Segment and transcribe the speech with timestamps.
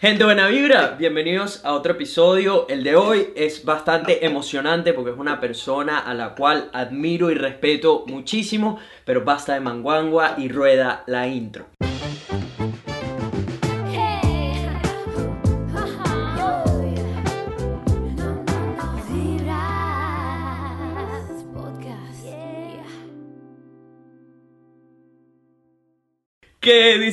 [0.00, 2.68] Gente buena vibra, bienvenidos a otro episodio.
[2.68, 7.34] El de hoy es bastante emocionante porque es una persona a la cual admiro y
[7.34, 11.66] respeto muchísimo, pero basta de manguangua y rueda la intro.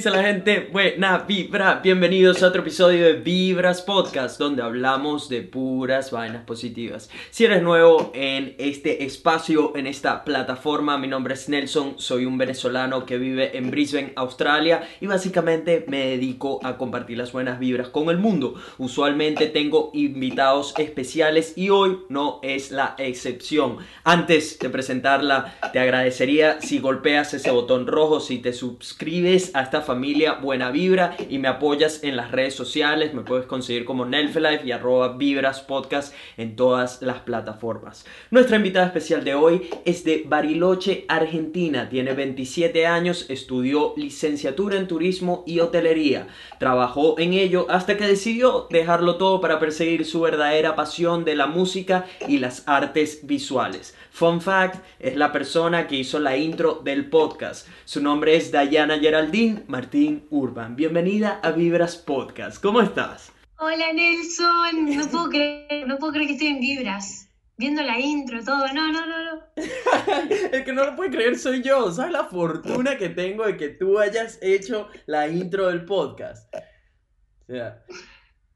[0.06, 0.70] Dice la gente?
[0.72, 7.10] Buena vibra, bienvenidos a otro episodio de Vibras Podcast, donde hablamos de puras vainas positivas.
[7.32, 12.38] Si eres nuevo en este espacio, en esta plataforma, mi nombre es Nelson, soy un
[12.38, 17.90] venezolano que vive en Brisbane, Australia, y básicamente me dedico a compartir las buenas vibras
[17.90, 18.54] con el mundo.
[18.78, 23.78] Usualmente tengo invitados especiales y hoy no es la excepción.
[24.04, 29.82] Antes de presentarla, te agradecería si golpeas ese botón rojo, si te suscribes a esta
[29.82, 29.95] familia
[30.42, 33.14] Buena Vibra y me apoyas en las redes sociales.
[33.14, 38.06] Me puedes conseguir como Nelfelife y arroba Vibras Podcast en todas las plataformas.
[38.30, 41.90] Nuestra invitada especial de hoy es de Bariloche, Argentina.
[41.90, 46.28] Tiene 27 años, estudió licenciatura en turismo y hotelería.
[46.60, 51.48] Trabajó en ello hasta que decidió dejarlo todo para perseguir su verdadera pasión de la
[51.48, 53.96] música y las artes visuales.
[54.16, 57.68] Fun fact, es la persona que hizo la intro del podcast.
[57.84, 60.78] Su nombre es Dayana Geraldine Martín Urban.
[60.78, 62.62] Bienvenida a Vibras Podcast.
[62.62, 63.34] ¿Cómo estás?
[63.60, 67.28] Hola Nelson, no puedo creer, no puedo creer que estoy en Vibras.
[67.58, 69.42] Viendo la intro, todo, no, no, no, no.
[70.54, 71.92] El que no lo puede creer soy yo.
[71.92, 76.56] ¿Sabes la fortuna que tengo de que tú hayas hecho la intro del podcast?
[76.56, 77.84] O sea,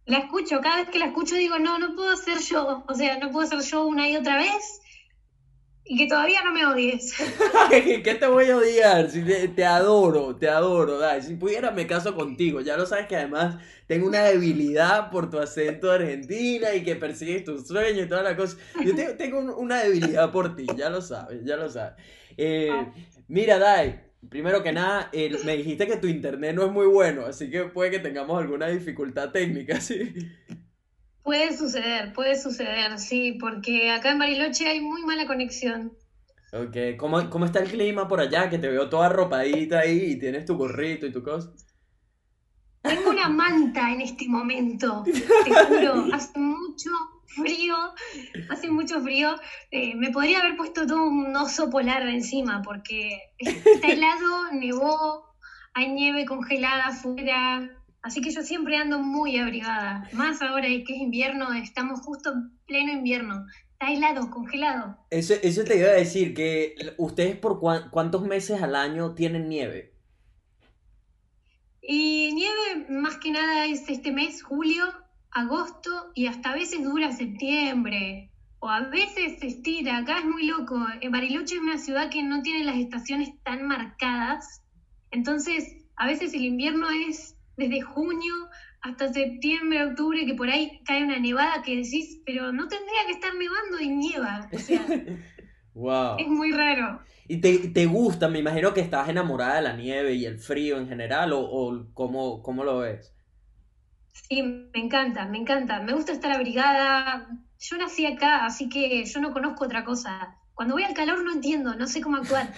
[0.06, 2.86] la escucho, cada vez que la escucho digo, no, no puedo ser yo.
[2.88, 4.80] O sea, no puedo ser yo una y otra vez
[5.90, 7.16] y que todavía no me odies.
[7.72, 9.10] ¿Qué te voy a odiar?
[9.10, 11.00] Si te, adoro, te adoro.
[11.00, 11.24] Dai.
[11.24, 12.62] Si pudiera me caso contigo.
[12.62, 13.56] Ya lo sabes que además
[13.88, 18.38] tengo una debilidad por tu acento argentina y que persigues tus sueños y toda la
[18.38, 18.56] cosa.
[18.86, 21.94] Yo tengo, una debilidad por ti, ya lo sabes, ya lo sabes.
[22.38, 22.94] Eh, ah.
[23.28, 25.10] mira, Dai, primero que nada,
[25.44, 28.68] me dijiste que tu internet no es muy bueno, así que puede que tengamos alguna
[28.68, 30.14] dificultad técnica, ¿sí?
[31.24, 35.94] Puede suceder, puede suceder, sí, porque acá en Bariloche hay muy mala conexión.
[36.52, 38.50] Ok, ¿Cómo, ¿cómo está el clima por allá?
[38.50, 41.52] Que te veo toda arropadita ahí y tienes tu gorrito y tu cosa.
[42.82, 46.90] Tengo una manta en este momento, te juro, hace mucho
[47.36, 47.76] frío,
[48.50, 49.36] hace mucho frío.
[49.70, 55.26] Eh, me podría haber puesto todo un oso polar encima porque está helado, nevó,
[55.74, 57.70] hay nieve congelada afuera,
[58.02, 60.08] Así que yo siempre ando muy abrigada.
[60.14, 63.46] Más ahora que es invierno, estamos justo en pleno invierno.
[63.74, 64.98] Está helado, congelado.
[65.10, 69.94] Eso, eso te iba a decir, que ustedes por cuántos meses al año tienen nieve.
[71.82, 74.86] Y nieve más que nada es este mes, julio,
[75.32, 78.32] agosto y hasta a veces dura septiembre.
[78.60, 80.78] O a veces se estira, acá es muy loco.
[81.00, 84.62] En Bariloche es una ciudad que no tiene las estaciones tan marcadas.
[85.12, 88.34] Entonces, a veces el invierno es desde junio
[88.82, 93.12] hasta septiembre, octubre, que por ahí cae una nevada que decís, pero no tendría que
[93.12, 94.50] estar nevando y nieva.
[94.52, 94.86] O sea,
[95.74, 96.16] wow.
[96.18, 97.02] es muy raro.
[97.28, 98.28] ¿Y te, gusta?
[98.28, 101.94] Me imagino que estás enamorada de la nieve y el frío en general, o, o
[101.94, 103.14] cómo, cómo lo ves?
[104.14, 105.80] Sí, me encanta, me encanta.
[105.82, 107.28] Me gusta estar abrigada.
[107.60, 110.39] Yo nací acá, así que yo no conozco otra cosa.
[110.60, 112.52] Cuando voy al calor no entiendo, no sé cómo actuar.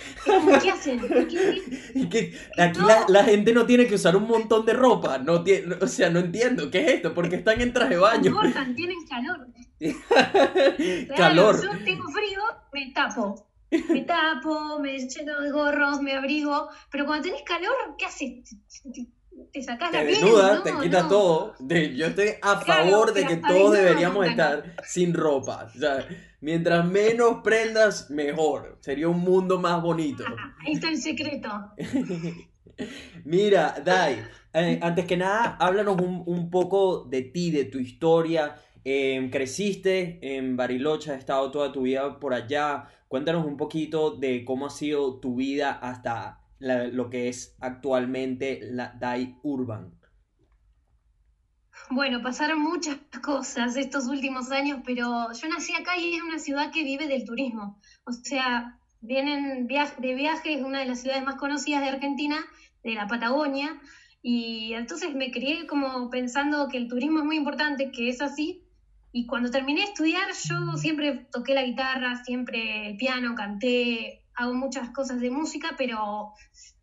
[0.64, 1.00] ¿Qué hacen?
[1.06, 2.32] aquí
[3.08, 5.20] la, gente no tiene que usar un montón de ropa.
[5.20, 6.72] No tiene, o sea, no entiendo.
[6.72, 7.14] ¿Qué es esto?
[7.14, 8.32] Porque están en traje de baño.
[8.32, 9.48] No tienen calor.
[11.16, 11.62] calor.
[11.64, 12.42] Yo tengo frío,
[12.74, 13.48] me tapo.
[13.70, 16.70] Me tapo, me lleno de gorros, me abrigo.
[16.90, 18.56] Pero cuando tenés calor, ¿qué haces?
[19.54, 20.26] te sacas la piel.
[20.64, 21.54] te quitas todo.
[21.60, 25.70] yo estoy a favor de que todos deberíamos estar sin ropa.
[25.76, 26.04] O sea,
[26.42, 28.78] mientras menos prendas, mejor.
[28.82, 30.24] Sería un mundo más bonito.
[30.60, 31.50] ahí está el secreto.
[33.26, 38.56] Mira, Dai, eh, antes que nada, háblanos un, poco de ti, de tu historia.
[38.84, 42.88] Em, creciste en Bariloche, has estado toda tu vida por allá.
[43.08, 48.96] Cuéntanos un poquito de cómo ha sido tu vida hasta lo que es actualmente la
[49.00, 50.01] DAI Urban?
[51.94, 56.72] Bueno, pasaron muchas cosas estos últimos años, pero yo nací acá y es una ciudad
[56.72, 57.78] que vive del turismo.
[58.06, 62.38] O sea, vienen de viaje, es una de las ciudades más conocidas de Argentina,
[62.82, 63.78] de la Patagonia,
[64.22, 68.64] y entonces me crié como pensando que el turismo es muy importante, que es así,
[69.12, 74.54] y cuando terminé de estudiar yo siempre toqué la guitarra, siempre el piano, canté, hago
[74.54, 76.32] muchas cosas de música, pero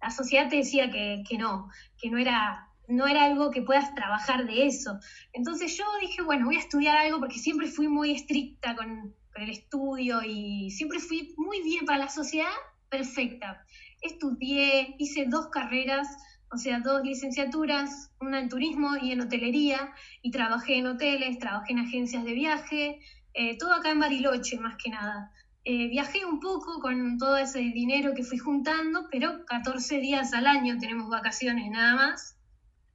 [0.03, 4.47] la sociedad te decía que, no, que no era no era algo que puedas trabajar
[4.47, 4.99] de eso.
[5.33, 9.51] Entonces yo dije, bueno, voy a estudiar algo porque siempre fui muy estricta con, el
[9.51, 12.51] estudio y siempre fui muy bien para la sociedad,
[12.89, 13.65] perfecta.
[14.03, 16.09] Estudié, hice dos carreras,
[16.51, 19.93] o sea, dos licenciaturas, una en turismo y en hotelería,
[20.23, 23.01] y trabajé en hoteles, trabajé en agencias de viaje,
[23.33, 25.31] eh, todo acá en Bariloche más que nada.
[25.65, 30.47] Eh, viajé un poco con todo ese dinero que fui juntando, pero 14 días al
[30.47, 32.38] año tenemos vacaciones nada más.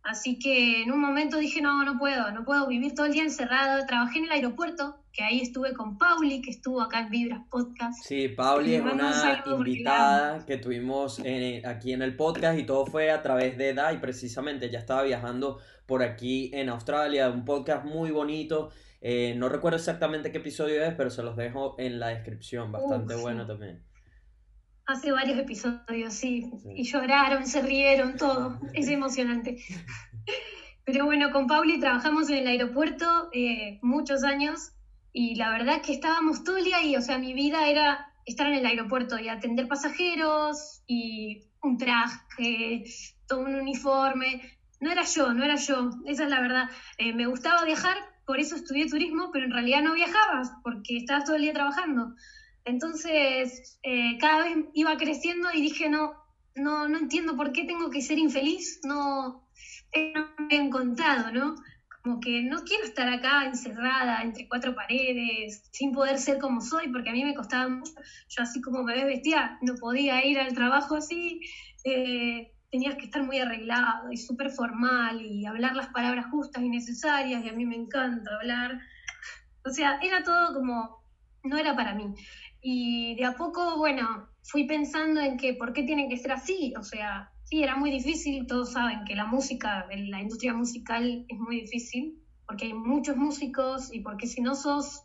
[0.04, 3.24] Así que en un momento dije, no, no puedo, no puedo vivir todo el día
[3.24, 3.86] encerrado.
[3.86, 8.04] Trabajé en el aeropuerto, que ahí estuve con Pauli, que estuvo acá en Vibras Podcast.
[8.04, 11.22] Sí, Pauli es una invitada que tuvimos
[11.66, 14.70] aquí en el podcast y todo fue a través de DAI, precisamente.
[14.70, 18.72] Ya estaba viajando por aquí en Australia, un podcast muy bonito.
[19.00, 23.16] Eh, no recuerdo exactamente qué episodio es, pero se los dejo en la descripción, bastante
[23.16, 23.84] bueno también.
[24.86, 26.50] Hace varios episodios, sí.
[26.76, 28.60] Y lloraron, se rieron, todo.
[28.74, 29.64] Es emocionante.
[30.86, 34.74] Pero bueno, con Pauli trabajamos en el aeropuerto eh, muchos años
[35.14, 36.96] y la verdad que estábamos todo el día ahí.
[36.98, 42.84] O sea, mi vida era estar en el aeropuerto y atender pasajeros y un traje,
[43.28, 44.42] todo un uniforme.
[44.82, 45.92] No era yo, no era yo.
[46.06, 46.70] Esa es la verdad.
[46.98, 47.96] Eh, me gustaba viajar,
[48.26, 52.16] por eso estudié turismo, pero en realidad no viajabas porque estabas todo el día trabajando.
[52.66, 56.14] Entonces, eh, cada vez iba creciendo y dije, no,
[56.56, 59.48] no, no entiendo por qué tengo que ser infeliz, no,
[60.16, 61.56] no me he encontrado, ¿no?
[62.04, 66.90] Como que no quiero estar acá encerrada entre cuatro paredes, sin poder ser como soy,
[66.90, 67.94] porque a mí me costaba mucho.
[68.28, 71.40] Yo así como me ves vestida, no podía ir al trabajo así.
[71.86, 76.70] Eh, tenías que estar muy arreglado y súper formal y hablar las palabras justas y
[76.70, 78.80] necesarias, y a mí me encanta hablar.
[79.64, 81.06] O sea, era todo como,
[81.44, 82.14] no era para mí.
[82.66, 86.74] Y de a poco, bueno, fui pensando en que por qué tiene que ser así.
[86.80, 91.40] O sea, sí, era muy difícil, todos saben que la música, la industria musical es
[91.40, 95.04] muy difícil, porque hay muchos músicos y porque si no sos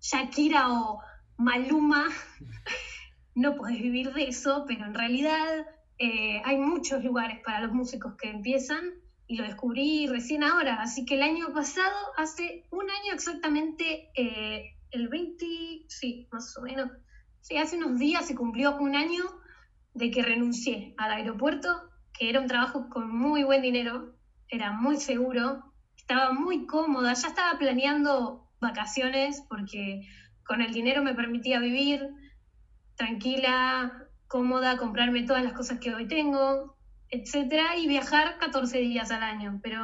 [0.00, 1.00] Shakira o
[1.36, 2.08] Maluma,
[3.34, 5.66] no podés vivir de eso, pero en realidad
[5.98, 8.82] eh, hay muchos lugares para los músicos que empiezan
[9.26, 10.80] y lo descubrí recién ahora.
[10.80, 16.62] Así que el año pasado, hace un año exactamente, eh, el 20, sí, más o
[16.62, 16.90] menos,
[17.40, 19.24] sí, hace unos días se cumplió un año
[19.94, 24.14] de que renuncié al aeropuerto, que era un trabajo con muy buen dinero,
[24.48, 30.02] era muy seguro, estaba muy cómoda, ya estaba planeando vacaciones porque
[30.44, 32.08] con el dinero me permitía vivir
[32.96, 36.76] tranquila, cómoda, comprarme todas las cosas que hoy tengo,
[37.10, 39.80] etcétera, y viajar 14 días al año, pero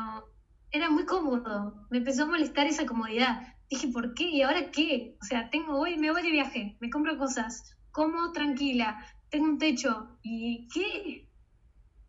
[0.70, 4.24] era muy cómodo, me empezó a molestar esa comodidad dije, ¿por qué?
[4.24, 5.16] ¿Y ahora qué?
[5.20, 9.58] O sea, tengo hoy, me voy de viaje, me compro cosas, como tranquila, tengo un
[9.58, 11.28] techo, ¿y qué?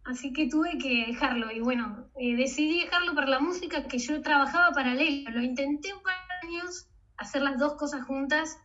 [0.03, 4.21] Así que tuve que dejarlo y bueno, eh, decidí dejarlo por la música que yo
[4.21, 5.31] trabajaba paralelo.
[5.31, 8.57] Lo intenté un par de años hacer las dos cosas juntas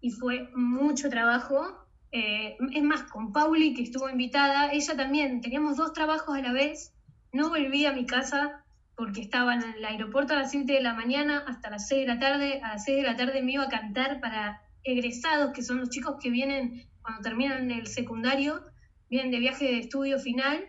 [0.00, 1.86] y fue mucho trabajo.
[2.10, 6.52] Eh, es más, con Pauli, que estuvo invitada, ella también, teníamos dos trabajos a la
[6.52, 6.92] vez,
[7.32, 8.64] no volví a mi casa
[9.00, 12.06] porque estaba en el aeropuerto a las 7 de la mañana hasta las 6 de
[12.06, 12.60] la tarde.
[12.62, 15.88] A las 6 de la tarde me iba a cantar para egresados, que son los
[15.88, 18.62] chicos que vienen cuando terminan el secundario,
[19.08, 20.66] vienen de viaje de estudio final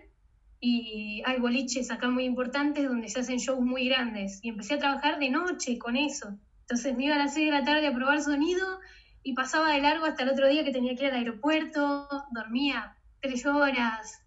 [0.62, 4.39] y hay boliches acá muy importantes donde se hacen shows muy grandes.
[4.42, 6.29] Y empecé a trabajar de noche con eso.
[6.62, 8.79] Entonces me iba a las 6 de la tarde a probar sonido
[9.24, 12.96] y pasaba de largo hasta el otro día que tenía que ir al aeropuerto, dormía
[13.20, 14.24] tres horas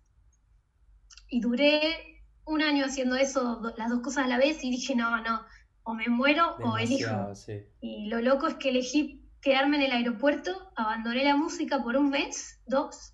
[1.30, 2.13] y duré
[2.46, 5.42] un año haciendo eso, las dos cosas a la vez, y dije, no, no,
[5.82, 7.32] o me muero o elijo.
[7.80, 12.10] Y lo loco es que elegí quedarme en el aeropuerto, abandoné la música por un
[12.10, 13.12] mes, dos.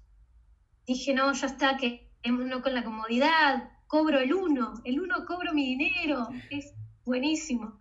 [0.86, 5.52] Dije, no, ya está, que uno con la comodidad, cobro el uno, el uno cobro
[5.52, 6.72] mi dinero, es
[7.04, 7.78] buenísimo.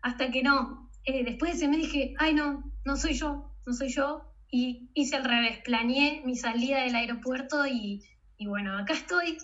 [0.00, 3.72] Hasta que no, eh, después de ese mes dije, ay no, no soy yo, no
[3.74, 8.02] soy yo, y hice al revés, planeé mi salida del aeropuerto y,
[8.38, 9.36] y bueno, acá estoy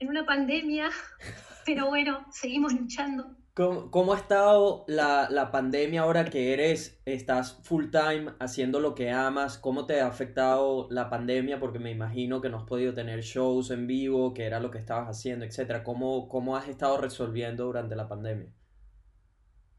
[0.00, 0.90] en una pandemia,
[1.66, 3.36] pero bueno, seguimos luchando.
[3.52, 9.10] ¿Cómo, ha estado la, la, pandemia ahora que eres, estás full time haciendo lo que
[9.10, 9.58] amas?
[9.58, 11.60] ¿Cómo te ha afectado la pandemia?
[11.60, 14.78] Porque me imagino que no has podido tener shows en vivo, que era lo que
[14.78, 15.84] estabas haciendo, etcétera.
[15.84, 18.50] ¿Cómo, cómo has estado resolviendo durante la pandemia?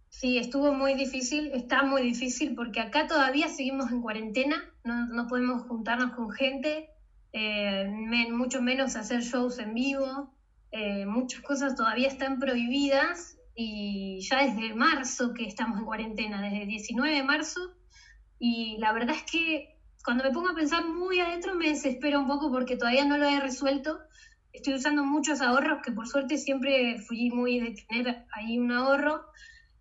[0.10, 5.28] Sí, estuvo muy difícil, está muy difícil porque acá todavía seguimos en cuarentena, no, no
[5.28, 6.90] podemos juntarnos con gente,
[7.34, 7.88] eh,
[8.32, 10.34] mucho menos hacer shows en vivo,
[10.72, 16.64] eh, muchas cosas todavía están prohibidas y ya desde marzo que estamos en cuarentena, desde
[16.64, 17.76] el 19 de marzo,
[18.40, 22.28] y la verdad es que cuando me pongo a pensar muy adentro me desespero un
[22.28, 24.00] poco porque todavía no lo he resuelto,
[24.54, 29.26] estoy usando muchos ahorros que por suerte siempre fui muy de tener ahí un ahorro.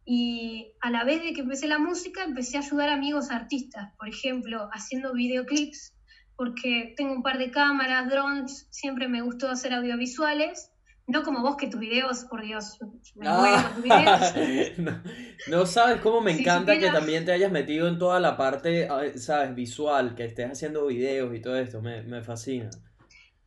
[0.05, 3.93] Y a la vez de que empecé la música empecé a ayudar a amigos artistas,
[3.97, 5.95] por ejemplo, haciendo videoclips,
[6.41, 10.73] porque tengo un par de cámaras, drones, siempre me gustó hacer audiovisuales
[11.07, 12.79] no como vos que tus videos, por Dios,
[13.15, 15.03] me ah, tus videos.
[15.51, 19.55] no, sabes cómo me encanta que también te hayas metido en toda la parte, sabes,
[19.55, 22.71] visual, que estés haciendo videos y todo esto, me, me fascina.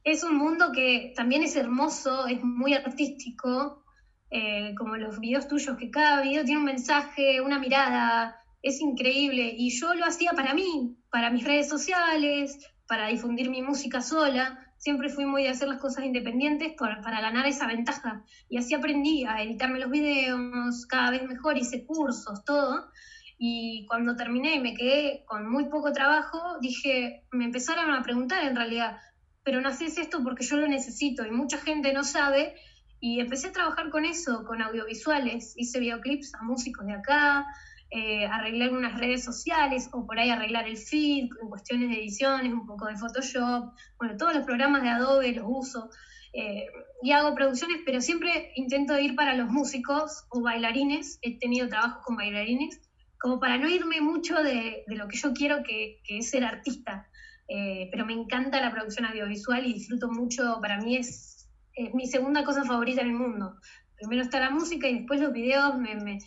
[0.03, 3.83] Es un mundo que también es hermoso, es muy artístico,
[4.29, 9.51] eh, como los videos tuyos, que cada video tiene un mensaje, una mirada, es increíble.
[9.57, 14.59] Y yo lo hacía para mí, para mis redes sociales, para difundir mi música sola
[14.83, 18.21] siempre fui muy de hacer las cosas independientes para, ganar esa ventaja.
[18.49, 22.89] Y así aprendí a editarme los videos cada vez mejor, hice cursos, todo.
[23.37, 28.43] Y cuando terminé y me quedé con muy poco trabajo, dije, me empezaron a preguntar
[28.43, 28.97] en realidad,
[29.43, 32.53] pero no haces esto porque yo lo necesito y mucha gente no sabe.
[32.99, 35.53] Y empecé a trabajar con eso, con audiovisuales.
[35.55, 37.45] Hice videoclips a músicos de acá,
[37.95, 42.51] eh, arreglar unas redes sociales o por ahí arreglar el feed en cuestiones de ediciones,
[42.51, 45.91] un poco de Photoshop, bueno, todos los programas de Adobe los uso
[46.33, 46.65] eh,
[47.03, 52.03] y hago producciones, pero siempre intento ir para los músicos o bailarines, he tenido trabajos
[52.03, 52.81] con bailarines,
[53.19, 57.07] como para no irme mucho de, lo que yo quiero que, es ser artista,
[57.47, 61.47] eh, pero me encanta la producción audiovisual y disfruto mucho, para mí es,
[61.93, 63.55] mi segunda cosa favorita en el mundo.
[63.97, 66.17] Primero está la música y después los videos me, me,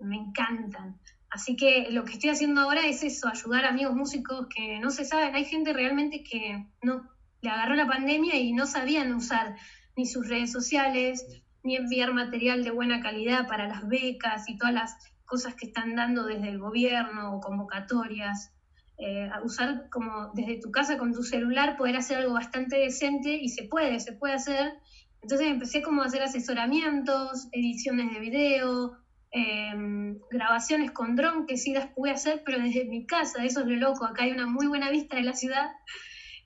[0.00, 0.98] me encantan.
[1.34, 4.90] Así que lo que estoy haciendo ahora es eso, ayudar a amigos músicos que no
[4.90, 5.34] se saben.
[5.34, 7.10] Hay gente realmente que no
[7.42, 9.56] le agarró la pandemia y no sabían usar
[9.96, 11.26] ni sus redes sociales,
[11.64, 15.96] ni enviar material de buena calidad para las becas y todas las cosas que están
[15.96, 18.52] dando desde el gobierno o convocatorias.
[18.98, 23.48] Eh, usar como desde tu casa con tu celular, poder hacer algo bastante decente y
[23.48, 24.74] se puede, se puede hacer.
[25.20, 29.03] Entonces empecé como a hacer asesoramientos, ediciones de video,
[29.36, 33.66] Em, grabaciones con dron que sí las pude hacer, pero desde mi casa, eso es
[33.66, 35.72] lo loco, acá hay una muy buena vista de la ciudad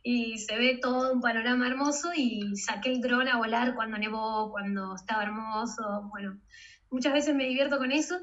[0.03, 4.51] y se ve todo un panorama hermoso y saqué el dron a volar cuando nevó,
[4.51, 6.41] cuando estaba hermoso, bueno,
[6.91, 8.19] muchas veces me divierto con eso,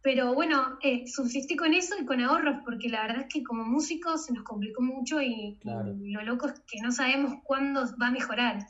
[0.00, 3.64] pero bueno, eh, subsistí con eso y con ahorros, porque la verdad es que como
[3.64, 8.06] músicos se nos complicó mucho y, y lo loco es que no sabemos cuándo va
[8.06, 8.64] a mejorar.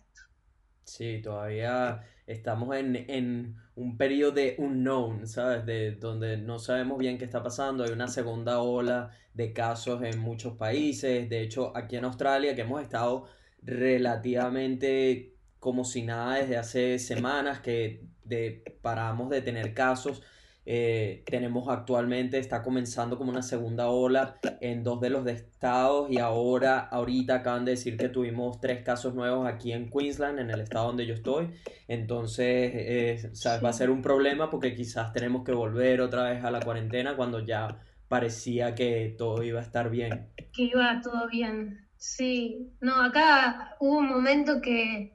[0.85, 5.67] Sí, todavía estamos en, en un periodo de unknown, ¿sabes?
[5.67, 7.85] De donde no sabemos bien qué está pasando.
[7.85, 11.29] Hay una segunda ola de casos en muchos países.
[11.29, 13.27] De hecho, aquí en Australia, que hemos estado
[13.63, 20.23] relativamente como si nada desde hace semanas, que de, paramos de tener casos
[20.67, 26.19] eh, tenemos actualmente, está comenzando como una segunda ola en dos de los estados y
[26.19, 30.61] ahora, ahorita acaban de decir que tuvimos tres casos nuevos aquí en Queensland, en el
[30.61, 31.51] estado donde yo estoy.
[31.87, 36.51] Entonces, eh, va a ser un problema porque quizás tenemos que volver otra vez a
[36.51, 40.29] la cuarentena cuando ya parecía que todo iba a estar bien.
[40.53, 42.71] Que iba todo bien, sí.
[42.81, 45.15] No, acá hubo un momento que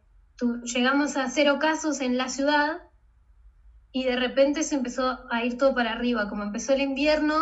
[0.64, 2.89] llegamos a cero casos en la ciudad
[3.92, 6.30] y de repente se empezó a ir todo para arriba.
[6.30, 7.36] Como empezó el invierno,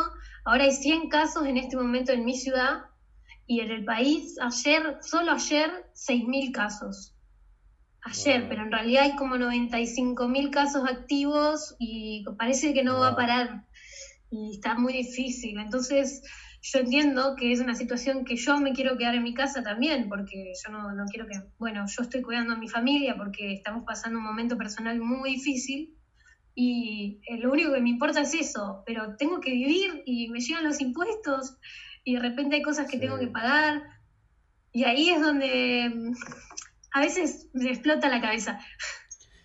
[0.45, 2.83] ahora hay 100 casos en este momento en mi ciudad
[3.45, 7.13] y en el país, ayer, solo ayer, 6.000 casos.
[8.03, 13.15] Ayer, pero en realidad hay como 95.000 casos activos y parece que no va a
[13.15, 13.65] parar
[14.29, 15.59] y está muy difícil.
[15.59, 16.21] Entonces,
[16.61, 20.07] yo entiendo que es una situación que yo me quiero quedar en mi casa también,
[20.07, 23.83] porque yo no, no quiero que, bueno, yo estoy cuidando a mi familia porque estamos
[23.85, 25.96] pasando un momento personal muy difícil
[26.59, 30.39] y eh, lo único que me importa es eso, pero tengo que vivir y me
[30.39, 31.55] llegan los impuestos
[32.03, 33.83] y de repente hay cosas que tengo que pagar.
[34.73, 36.13] Y ahí es donde mm,
[36.93, 38.59] a veces me explota la cabeza.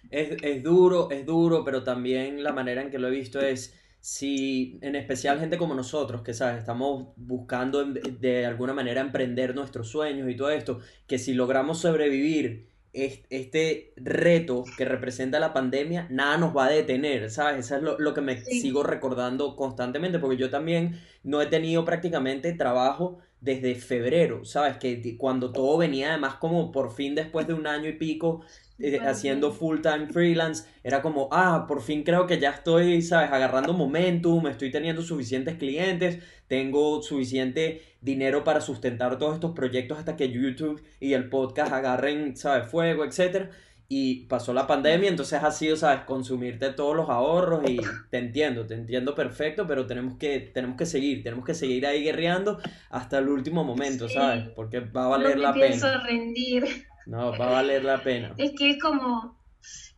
[0.08, 4.78] Es, duro, es duro, pero también la manera en que lo he visto es si
[4.80, 10.30] en especial gente como nosotros, que sabes, estamos buscando de alguna manera emprender nuestros sueños
[10.30, 16.54] y todo esto, que si logramos sobrevivir este reto que representa la pandemia, nada nos
[16.54, 17.66] va a detener, ¿sabes?
[17.66, 22.52] Eso es lo, que me sigo recordando constantemente, porque yo también no he tenido prácticamente
[22.52, 24.76] trabajo desde febrero, ¿sabes?
[24.76, 28.42] Que cuando todo venía además como por fin después de un año y pico
[28.78, 33.32] eh, haciendo full time freelance, era como, ah, por fin creo que ya estoy, ¿sabes?
[33.32, 36.18] Agarrando momentum, estoy teniendo suficientes clientes,
[36.52, 42.36] tengo suficiente dinero para sustentar todos estos proyectos hasta que YouTube y el podcast agarren,
[42.36, 42.68] ¿sabes?
[42.68, 43.48] Fuego, etcétera.
[43.88, 46.04] Y pasó la pandemia, entonces ha sido, ¿sabes?
[46.04, 47.78] Consumirte todos los ahorros y
[48.10, 52.02] te entiendo, te entiendo perfecto, pero tenemos que, tenemos que seguir, tenemos que seguir ahí
[52.02, 52.58] guerreando
[52.90, 54.50] hasta el último momento, ¿sabes?
[54.54, 56.02] Porque va a valer la pena.
[56.06, 56.64] rendir.
[57.06, 58.34] No, va a valer la pena.
[58.36, 59.38] Es que es como,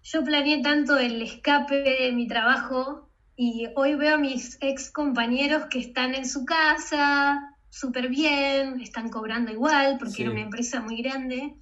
[0.05, 5.65] yo planeé tanto el escape de mi trabajo y hoy veo a mis ex compañeros
[5.71, 11.03] que están en su casa, súper bien, están cobrando igual porque era una empresa muy
[11.03, 11.55] grande,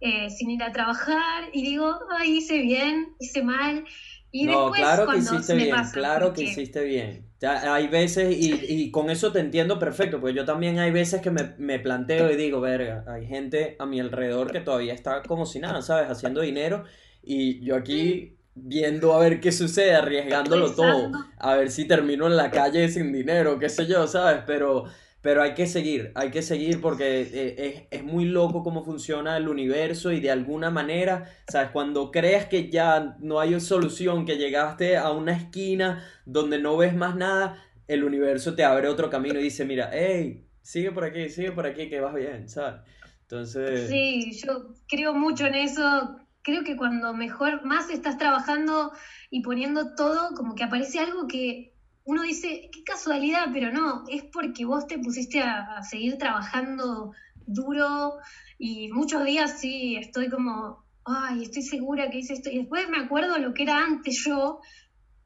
[0.00, 3.84] eh, sin ir a trabajar y digo, ay, hice bien, hice mal.
[4.30, 7.26] Y no, claro que hiciste bien, claro que hiciste bien.
[7.40, 11.20] Ya, hay veces, y, y, con eso te entiendo perfecto, porque yo también hay veces
[11.20, 15.22] que me, me, planteo y digo, verga, hay gente a mi alrededor que todavía está
[15.22, 16.10] como si nada, ¿sabes?
[16.10, 16.84] Haciendo dinero,
[17.22, 22.36] y yo aquí viendo a ver qué sucede, arriesgándolo todo, a ver si termino en
[22.36, 24.42] la calle sin dinero, qué sé yo, ¿sabes?
[24.46, 24.84] Pero
[25.24, 29.48] pero hay que seguir, hay que seguir porque eh, es, muy loco cómo funciona el
[29.48, 31.70] universo y de alguna manera, ¿sabes?
[31.70, 36.94] Cuando crees que ya no hay solución, que llegaste a una esquina donde no ves
[36.94, 37.56] más nada,
[37.88, 41.64] el universo te abre otro camino y dice, mira, hey, sigue por aquí, sigue por
[41.64, 42.82] aquí, que vas bien, ¿sabes?
[43.22, 43.88] Entonces...
[43.88, 46.18] Sí, yo creo mucho en eso.
[46.44, 48.92] Creo que cuando mejor, más estás trabajando
[49.30, 51.74] y poniendo todo, como que aparece algo que
[52.04, 57.12] uno dice, qué casualidad, pero no, es porque vos te pusiste a, seguir trabajando
[57.46, 58.18] duro
[58.58, 62.50] y muchos días sí, estoy como, ay, estoy segura que hice esto.
[62.50, 64.60] Y después me acuerdo lo que era antes yo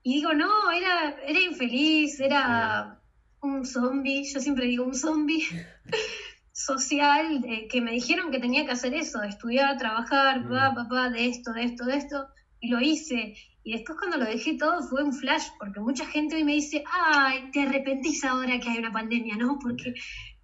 [0.04, 3.02] y digo, no, era, era infeliz, era
[3.40, 5.44] un zombie, yo siempre digo un zombie
[6.58, 11.52] social, que me dijeron que tenía que hacer eso, estudiar, trabajar, papá, papá, de esto,
[11.52, 12.26] de esto, de esto,
[12.58, 13.36] y lo hice.
[13.62, 16.82] Y después cuando lo dejé todo fue un flash, porque mucha gente hoy me dice,
[16.92, 19.58] ay, te arrepentís ahora que hay una pandemia, ¿no?
[19.62, 19.94] Porque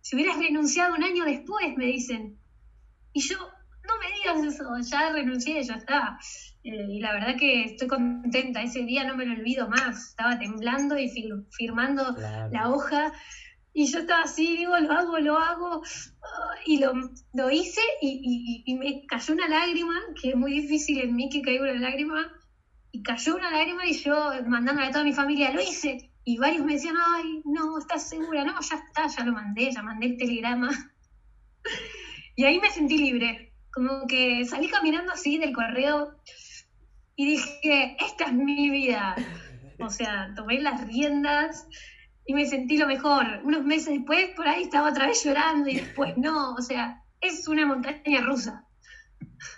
[0.02, 2.38] si hubieras renunciado un año después, me dicen.
[3.12, 6.18] Y yo, no me digas eso, ya renuncié, ya está.
[6.62, 10.38] Eh, y la verdad que estoy contenta, ese día no me lo olvido más, estaba
[10.38, 11.10] temblando y
[11.50, 12.16] firmando
[12.52, 13.12] la hoja.
[13.76, 15.82] Y yo estaba así, digo, lo hago, lo hago.
[16.64, 16.92] Y lo,
[17.32, 21.42] lo hice y, y, me cayó una lágrima, que es muy difícil en mí que
[21.42, 22.32] caiga una lágrima
[22.92, 26.12] y cayó una lágrima y yo mandándole a toda mi familia, lo hice.
[26.22, 28.44] Y varios me decían, ay, no, ¿estás segura?
[28.44, 30.70] No, ya está, ya lo mandé, ya mandé el telegrama.
[32.36, 36.14] y ahí me sentí libre, como que salí caminando así del correo
[37.16, 39.16] y dije, esta es mi vida.
[39.80, 41.66] O sea, tomé las riendas
[42.26, 43.24] y me sentí lo mejor.
[43.44, 47.46] Unos meses después, por ahí estaba otra vez llorando y después no, o sea, es
[47.48, 48.66] una montaña rusa.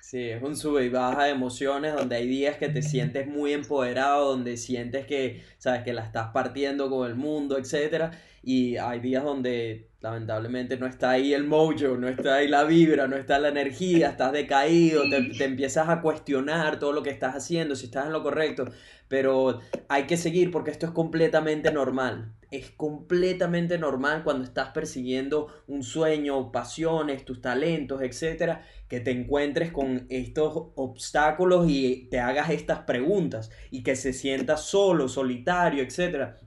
[0.02, 3.52] Sí, es un sube y baja de emociones donde hay días que te sientes muy
[3.52, 9.00] empoderado, donde sientes que, sabes, que la estás partiendo con el mundo, etcétera, y hay
[9.00, 13.38] días donde lamentablemente no está ahí el mojo, no está ahí la vibra, no está
[13.40, 17.86] la energía, estás decaído, te, te empiezas a cuestionar todo lo que estás haciendo, si
[17.86, 18.66] estás en lo correcto,
[19.08, 25.48] pero hay que seguir porque esto es completamente normal es completamente normal cuando estás persiguiendo
[25.66, 32.50] un sueño, pasiones, tus talentos, etcétera, que te encuentres con estos obstáculos y te hagas
[32.50, 36.40] estas preguntas y que se sientas solo, solitario, etcétera.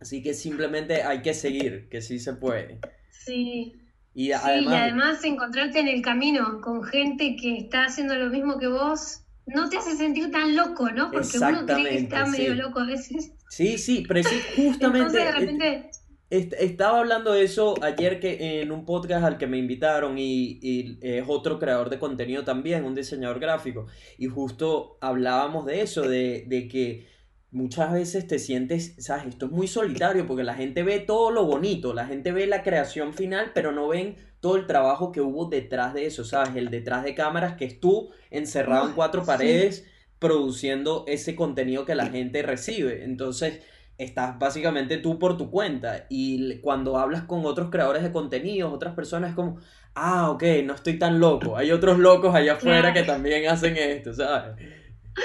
[0.00, 2.80] Así que simplemente hay que seguir, que sí se puede.
[3.10, 3.74] Sí.
[4.14, 8.58] Y además, y además encontrarte en el camino con gente que está haciendo lo mismo
[8.58, 11.10] que vos no te hace sentir tan loco, ¿no?
[11.10, 13.32] Porque uno cree que está medio loco a veces.
[13.48, 15.18] Sí, sí, pero sí, justamente.
[15.18, 15.90] de repente.
[16.30, 21.24] estaba hablando de eso ayer que en un podcast al que me invitaron y, es
[21.26, 23.86] otro creador de contenido también, un diseñador gráfico,
[24.18, 27.06] y justo hablábamos de eso, de, de que
[27.50, 31.44] muchas veces te sientes, sabes, esto es muy solitario porque la gente ve todo lo
[31.44, 35.46] bonito, la gente ve la creación final, pero no ven todo el trabajo que hubo
[35.46, 39.86] detrás de eso, sabes, el detrás de cámaras que es tú encerrado en cuatro paredes
[40.18, 43.04] produciendo ese contenido que la gente recibe.
[43.04, 43.60] Entonces,
[43.98, 48.94] estás básicamente tú por tu cuenta y cuando hablas con otros creadores de contenidos, otras
[48.94, 49.58] personas es como,
[49.94, 54.12] ah, ok, no estoy tan loco, hay otros locos allá afuera que también hacen esto,
[54.12, 54.56] ¿sabes?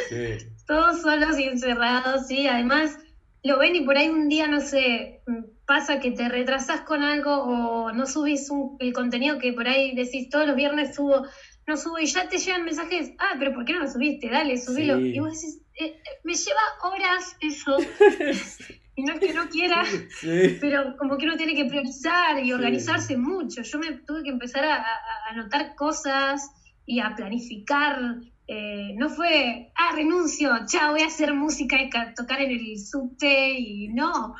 [0.10, 0.47] Sí.
[0.65, 2.97] Todos solos y encerrados, sí, además
[3.43, 5.21] lo ven y por ahí un día, no sé,
[5.65, 8.49] pasa que te retrasas con algo o no subís
[8.80, 11.25] el contenido que por ahí decís todos los viernes subo
[11.71, 14.29] no subo y ya te llegan mensajes, ah, pero ¿por qué no lo subiste?
[14.29, 14.99] Dale, subilo.
[14.99, 17.77] Y vos decís, eh, eh, me lleva horas eso.
[18.95, 19.84] y no es que no quiera,
[20.60, 23.62] pero como que uno tiene que priorizar y organizarse mucho.
[23.62, 24.86] Yo me tuve que empezar a,
[25.29, 26.51] anotar cosas
[26.86, 28.17] y a planificar.
[28.47, 33.51] Eh, no fue, ah, renuncio, chao, voy a hacer música y tocar en el subte
[33.57, 34.36] y no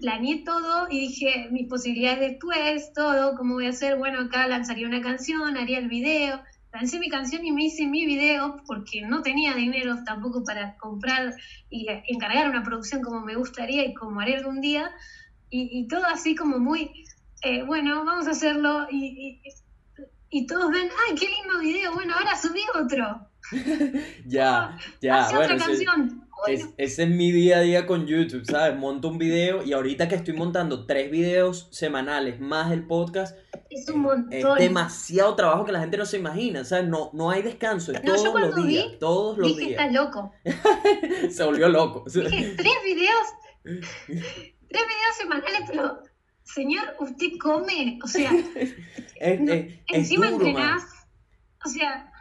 [0.00, 4.86] planeé todo y dije mis posibilidades después, todo, cómo voy a hacer, bueno, acá lanzaría
[4.86, 6.40] una canción, haría el video,
[6.72, 11.34] lancé mi canción y me hice mi video porque no tenía dinero tampoco para comprar
[11.70, 14.90] y encargar una producción como me gustaría y como haré algún día,
[15.50, 16.90] y, todo así como muy,
[17.42, 19.40] eh, bueno, vamos a hacerlo y,
[20.30, 23.28] y todos ven, ay, qué lindo video, bueno, ahora subí otro.
[24.26, 26.27] ya, ya, Hace bueno, otra canción.
[26.46, 28.76] Es- ese es mi día a día con YouTube, ¿sabes?
[28.78, 33.36] Monto un video y ahorita que estoy montando tres videos semanales más el podcast,
[33.70, 33.96] es un
[34.30, 34.58] es montón.
[34.58, 36.88] demasiado trabajo que la gente no se imagina, ¿sabes?
[36.88, 39.80] No, no hay descanso, es No, todos los días, vi, todos los Dije, días.
[39.82, 40.32] está loco.
[41.30, 42.04] Se volvió loco.
[42.06, 43.26] Dije, tres videos,
[43.64, 43.82] tres
[44.68, 46.02] videos semanales, pero
[46.44, 48.30] señor, usted come, o sea,
[49.20, 50.84] Es, no, es- es encima duro, entrenás,
[51.64, 52.12] o sea,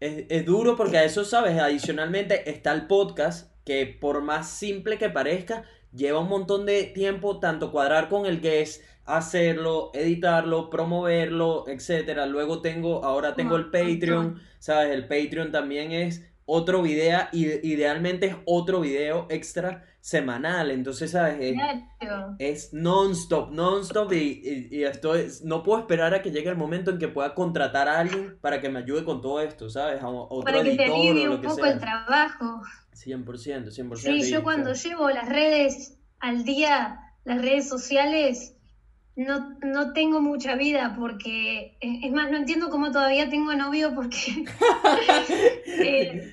[0.00, 1.58] Es, es duro porque a eso, ¿sabes?
[1.58, 7.40] Adicionalmente está el podcast, que por más simple que parezca, lleva un montón de tiempo,
[7.40, 12.26] tanto cuadrar con el guest, hacerlo, editarlo, promoverlo, etcétera.
[12.26, 13.70] Luego tengo, ahora tengo el.
[13.70, 14.92] Patreon, ¿sabes?
[14.92, 20.70] El Patreon también es otro video, y idealmente es otro video extra semanal.
[20.70, 21.36] Entonces, ¿sabes?
[21.40, 21.54] Es,
[22.00, 22.36] claro.
[22.38, 26.90] es non-stop, non-stop y, y, y estoy, no puedo esperar a que llegue el momento
[26.90, 30.02] en que pueda contratar a alguien para que me ayude con todo esto, ¿sabes?
[30.02, 31.78] A otro Para que te editor alivie o lo un poco el sea.
[31.78, 32.62] trabajo.
[32.94, 33.24] 100%,
[33.70, 33.96] 100%.
[33.96, 34.84] Sí, y, yo cuando ¿sabes?
[34.84, 38.56] llevo las redes al día, las redes sociales,
[39.18, 44.16] no, no tengo mucha vida porque, es más, no entiendo cómo todavía tengo novio porque
[45.66, 46.32] eh,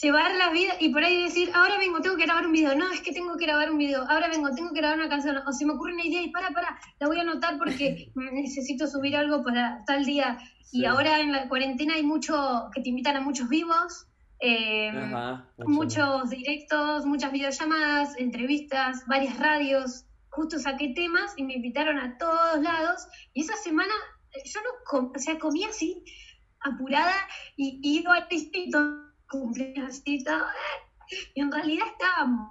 [0.00, 2.90] llevar la vida y por ahí decir, ahora vengo, tengo que grabar un video, no,
[2.90, 5.52] es que tengo que grabar un video, ahora vengo, tengo que grabar una canción, o
[5.52, 9.16] se me ocurre una idea y para, para, la voy a anotar porque necesito subir
[9.16, 10.38] algo para tal día.
[10.64, 10.80] Sí.
[10.80, 14.06] Y ahora en la cuarentena hay mucho, que te invitan a muchos vivos.
[14.40, 20.04] eh, Ajá, muchos directos, muchas videollamadas, entrevistas, varias radios.
[20.30, 23.06] Justo saqué temas y me invitaron a todos lados.
[23.32, 23.92] Y esa semana
[24.44, 26.02] yo no com o sea, comía así,
[26.60, 27.14] apurada,
[27.56, 28.78] y y iba al distrito,
[29.28, 30.44] cumplía así, todo,
[31.34, 32.50] y en realidad estábamos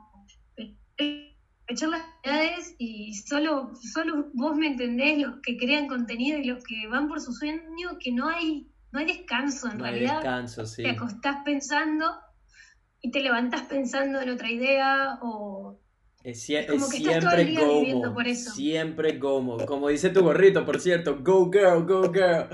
[0.97, 1.35] eh,
[1.67, 6.63] echar las actividades y solo, solo vos me entendés, los que crean contenido y los
[6.63, 10.15] que van por su sueño, que no hay, no hay descanso en No hay realidad
[10.15, 10.83] descanso, sí.
[10.83, 12.11] te acostás pensando
[13.01, 15.79] y te levantás pensando en otra idea o
[16.23, 18.51] Es, como es que estás todo el siempre día Gomo, por eso.
[18.51, 19.57] siempre Gomo.
[19.65, 22.47] Como dice tu gorrito, por cierto, go girl, go girl.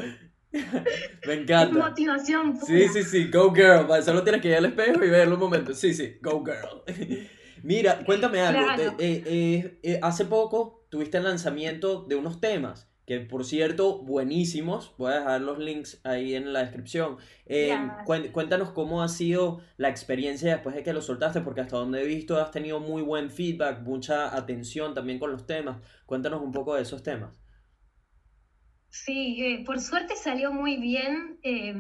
[1.28, 1.78] Me encanta.
[1.78, 2.66] motivación pura.
[2.66, 3.88] Sí, sí, sí, go girl.
[4.04, 5.74] Solo tienes que ir al espejo y verlo un momento.
[5.74, 6.84] Sí, sí, go girl.
[7.64, 8.64] Mira, cuéntame algo.
[8.64, 8.96] Claro.
[9.00, 14.94] Eh, eh, eh, hace poco tuviste el lanzamiento de unos temas, que por cierto, buenísimos.
[14.98, 17.18] Voy a dejar los links ahí en la descripción.
[17.46, 17.76] Eh,
[18.32, 22.06] cuéntanos cómo ha sido la experiencia después de que lo soltaste, porque hasta donde he
[22.06, 25.78] visto has tenido muy buen feedback, mucha atención también con los temas.
[26.06, 27.34] Cuéntanos un poco de esos temas.
[28.92, 31.38] Sí, eh, por suerte salió muy bien.
[31.44, 31.74] eh,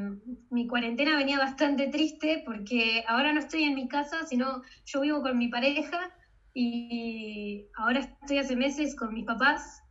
[0.50, 5.22] mi cuarentena venía bastante triste porque ahora no estoy en mi casa, sino yo vivo
[5.22, 6.12] con mi pareja
[6.54, 9.82] y ahora estoy hace meses con mis papás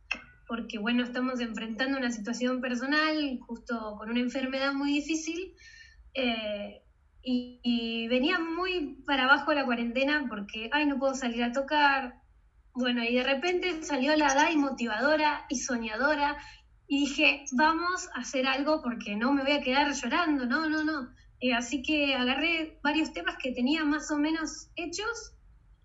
[0.47, 5.53] porque, bueno, estamos enfrentando una situación personal, justo con una enfermedad muy difícil.
[6.15, 6.81] eh,
[7.21, 12.15] y, venía muy para abajo la cuarentena porque, ay, no puedo salir a tocar.
[12.73, 16.37] Bueno, y de repente salió la Dai motivadora y soñadora
[16.91, 20.83] y dije, vamos a hacer algo porque no me voy a quedar llorando, no, no,
[20.83, 21.13] no.
[21.39, 25.33] Eh, así que agarré varios temas que tenía más o menos hechos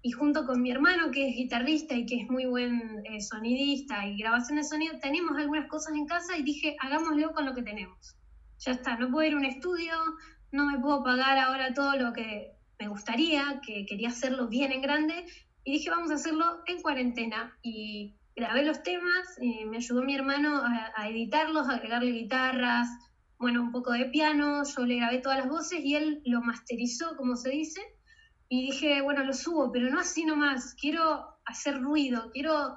[0.01, 4.07] y junto con mi hermano, que es guitarrista y que es muy buen eh, sonidista
[4.07, 7.62] y grabación de sonido, tenemos algunas cosas en casa y dije, hagámoslo con lo que
[7.62, 8.17] tenemos.
[8.61, 9.95] Ya está, no puedo ir a un estudio,
[10.53, 14.81] no me puedo pagar ahora todo lo que me gustaría, que quería hacerlo bien en
[14.81, 15.27] grande,
[15.64, 17.59] y dije, vamos a hacerlo en cuarentena.
[17.62, 22.88] Y grabé los temas, y me ayudó mi hermano a, a editarlos, a agregarle guitarras,
[23.38, 27.16] bueno, un poco de piano, yo le grabé todas las voces y él lo masterizó,
[27.16, 27.81] como se dice,
[28.49, 32.77] y dije, bueno, lo subo, pero no así nomás, quiero hacer ruido, quiero,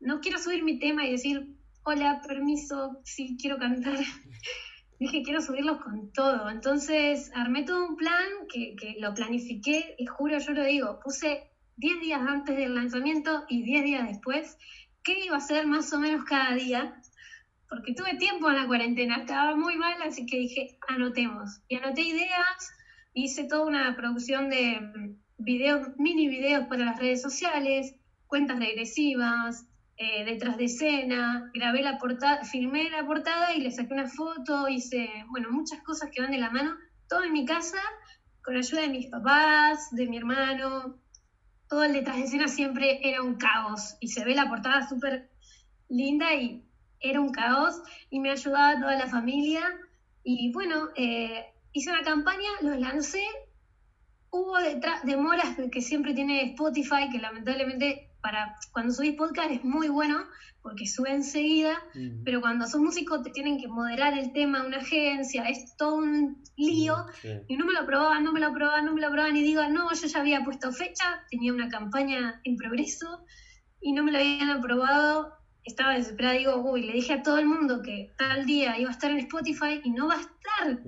[0.00, 3.98] no quiero subir mi tema y decir, hola, permiso, sí, quiero cantar.
[5.00, 6.50] Dije, quiero subirlos con todo.
[6.50, 11.52] Entonces armé todo un plan que, que lo planifiqué y juro, yo lo digo, puse
[11.76, 14.58] 10 días antes del lanzamiento y 10 días después,
[15.02, 17.00] qué iba a hacer más o menos cada día,
[17.68, 21.60] porque tuve tiempo en la cuarentena, estaba muy mal, así que dije, anotemos.
[21.68, 22.72] Y anoté ideas,
[23.12, 27.94] hice toda una producción de mm, videos, mini videos para las redes sociales,
[28.26, 33.92] cuentas regresivas, eh, detrás de escena, grabé la portada, filmé la portada y le saqué
[33.92, 36.76] una foto, hice, bueno, muchas cosas que van de la mano,
[37.08, 37.80] todo en mi casa,
[38.44, 40.98] con ayuda de mis papás, de mi hermano,
[41.68, 45.30] todo el detrás de escena siempre era un caos y se ve la portada súper
[45.88, 46.64] linda y
[47.00, 49.62] era un caos y me ayudaba toda la familia.
[50.24, 53.24] Y bueno, eh, hice una campaña, los lancé,
[54.30, 59.88] hubo detrás demoras que siempre tiene Spotify, que lamentablemente para cuando subís podcast es muy
[59.88, 60.24] bueno
[60.62, 61.78] porque sube enseguida,
[62.24, 66.42] pero cuando sos músico te tienen que moderar el tema, una agencia, es todo un
[66.56, 67.06] lío,
[67.46, 69.66] y no me lo aprobaban, no me lo aprobaban, no me lo aprobaban, y digo,
[69.68, 73.24] no, yo ya había puesto fecha, tenía una campaña en progreso,
[73.80, 77.46] y no me lo habían aprobado, estaba desesperada, digo, uy, le dije a todo el
[77.46, 80.82] mundo que tal día iba a estar en Spotify y no va a estar.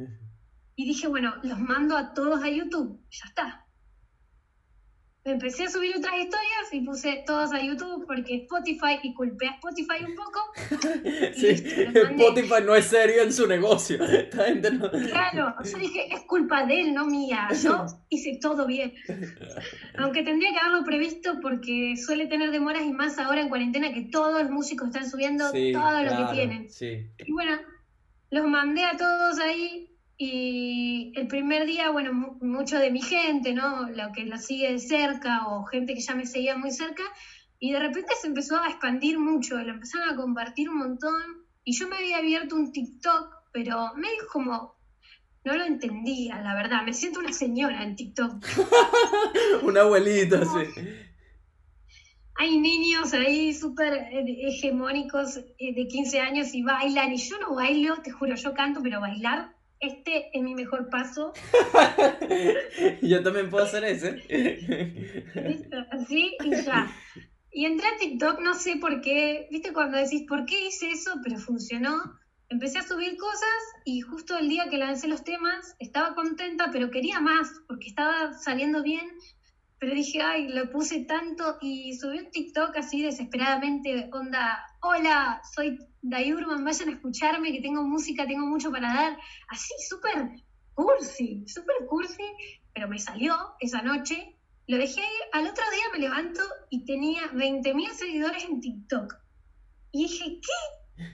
[0.75, 3.66] Y dije, bueno, los mando a todos a YouTube, ya está
[5.24, 9.52] empecé a subir otras historias y puse todas a YouTube porque Spotify y culpé a
[9.52, 10.40] Spotify un poco.
[11.35, 13.98] sí, Spotify no es serio en su negocio.
[15.11, 17.48] Claro, yo dije, es culpa de él, no mía.
[17.62, 18.94] Yo hice todo bien.
[19.98, 24.02] Aunque tendría que haberlo previsto porque suele tener demoras y más ahora en cuarentena que
[24.02, 26.68] todos los músicos están subiendo todo lo que tienen.
[27.18, 27.59] Y bueno,
[28.30, 29.89] los mandé a todos ahí
[30.22, 33.88] y el primer día, bueno, mucho de mi gente, ¿no?
[33.88, 37.04] Lo que la sigue de cerca o gente que ya me seguía muy cerca,
[37.59, 41.72] y de repente se empezó a expandir mucho, lo empezaron a compartir un montón, y
[41.72, 44.76] yo me había abierto un TikTok, pero me dijo como,
[45.42, 48.44] no lo entendía, la verdad, me siento una señora en TikTok.
[49.62, 50.83] una abuelita, sí.
[52.35, 57.54] Hay niños ahí súper eh, hegemónicos eh, de 15 años y bailan, y yo no
[57.54, 61.33] bailo, te juro, yo canto, pero bailar este es mi mejor paso.
[63.03, 64.12] Yo también puedo hacer ese.
[65.35, 65.77] ¿Listo?
[65.90, 66.95] Así y ya.
[67.51, 71.14] Y entré a TikTok, no sé por qué, viste cuando decís, ¿por qué hice eso?
[71.25, 72.19] Pero funcionó.
[72.49, 76.90] Empecé a subir cosas y justo el día que lancé los temas estaba contenta, pero
[76.90, 79.09] quería más porque estaba saliendo bien.
[79.81, 85.79] Pero dije, ay, lo puse tanto y subí un TikTok así desesperadamente, onda, hola, soy
[86.03, 89.19] Dayurman, vayan a escucharme, que tengo música, tengo mucho para dar.
[89.49, 90.33] Así, súper
[90.75, 92.25] cursi, súper cursi,
[92.75, 94.37] pero me salió esa noche.
[94.66, 99.14] Lo dejé al otro día me levanto y tenía 20.000 seguidores en TikTok.
[99.93, 101.05] Y dije, ¿qué?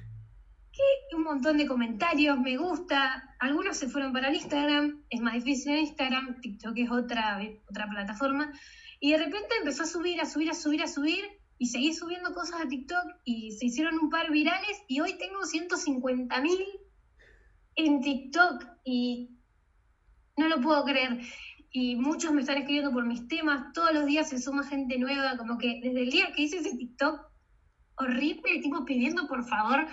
[0.73, 1.17] ¿Qué?
[1.17, 3.26] Un montón de comentarios, me gusta.
[3.39, 7.89] Algunos se fueron para el Instagram, es más difícil en Instagram, TikTok es otra, otra
[7.89, 8.53] plataforma.
[9.01, 11.25] Y de repente empezó a subir, a subir, a subir, a subir
[11.59, 15.45] y seguí subiendo cosas a TikTok y se hicieron un par virales y hoy tengo
[15.45, 16.59] 150 mil
[17.77, 19.31] en TikTok y
[20.37, 21.21] no lo puedo creer.
[21.71, 25.37] Y muchos me están escribiendo por mis temas, todos los días se suma gente nueva,
[25.37, 27.21] como que desde el día que hice ese TikTok
[27.99, 29.87] horrible, tipo pidiendo por favor,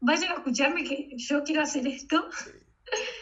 [0.00, 2.28] vayan a escucharme que yo quiero hacer esto.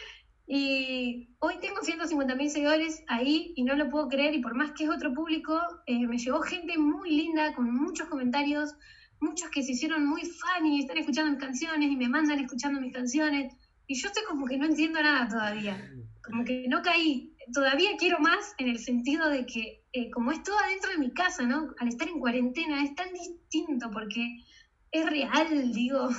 [0.49, 4.33] Y hoy tengo 150 mil seguidores ahí y no lo puedo creer.
[4.33, 8.07] Y por más que es otro público, eh, me llegó gente muy linda con muchos
[8.07, 8.73] comentarios,
[9.19, 12.79] muchos que se hicieron muy fan y están escuchando mis canciones y me mandan escuchando
[12.79, 13.53] mis canciones.
[13.87, 15.91] Y yo estoy como que no entiendo nada todavía,
[16.23, 20.43] como que no caí, todavía quiero más en el sentido de que eh, como es
[20.43, 21.73] todo adentro de mi casa, ¿no?
[21.79, 24.43] Al estar en cuarentena es tan distinto porque
[24.91, 26.09] es real, digo,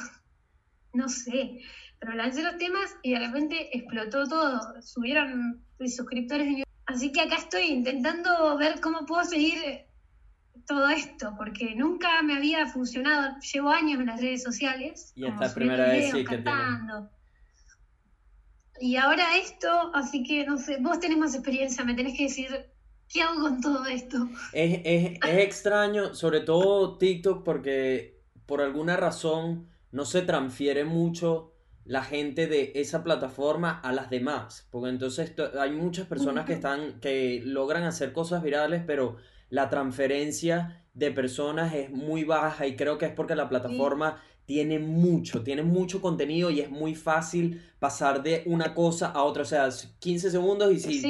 [0.92, 1.60] no sé
[1.98, 6.68] pero lancé los temas y de repente explotó todo, subieron suscriptores en YouTube.
[6.86, 9.86] Así que acá estoy intentando ver cómo puedo seguir
[10.66, 13.36] todo esto, porque nunca me había funcionado.
[13.52, 15.12] Llevo años en las redes sociales.
[15.16, 16.44] Y esta primera vez sí que
[18.80, 22.70] Y ahora esto, así que no sé, vos tenés más experiencia, me tenés que decir
[23.10, 24.28] ¿Qué hago con todo esto?
[24.52, 31.54] Es, es, es, extraño, sobre todo TikTok, porque por alguna razón no se transfiere mucho
[31.84, 34.68] la gente de esa plataforma a las demás.
[34.70, 39.16] Porque entonces hay muchas personas que están, que logran hacer cosas virales, pero
[39.48, 44.78] la transferencia de personas es muy baja y creo que es porque la plataforma tiene
[44.78, 49.42] mucho, tiene mucho contenido y es muy fácil pasar de una cosa a otra.
[49.42, 51.00] O sea, 15 segundos y si,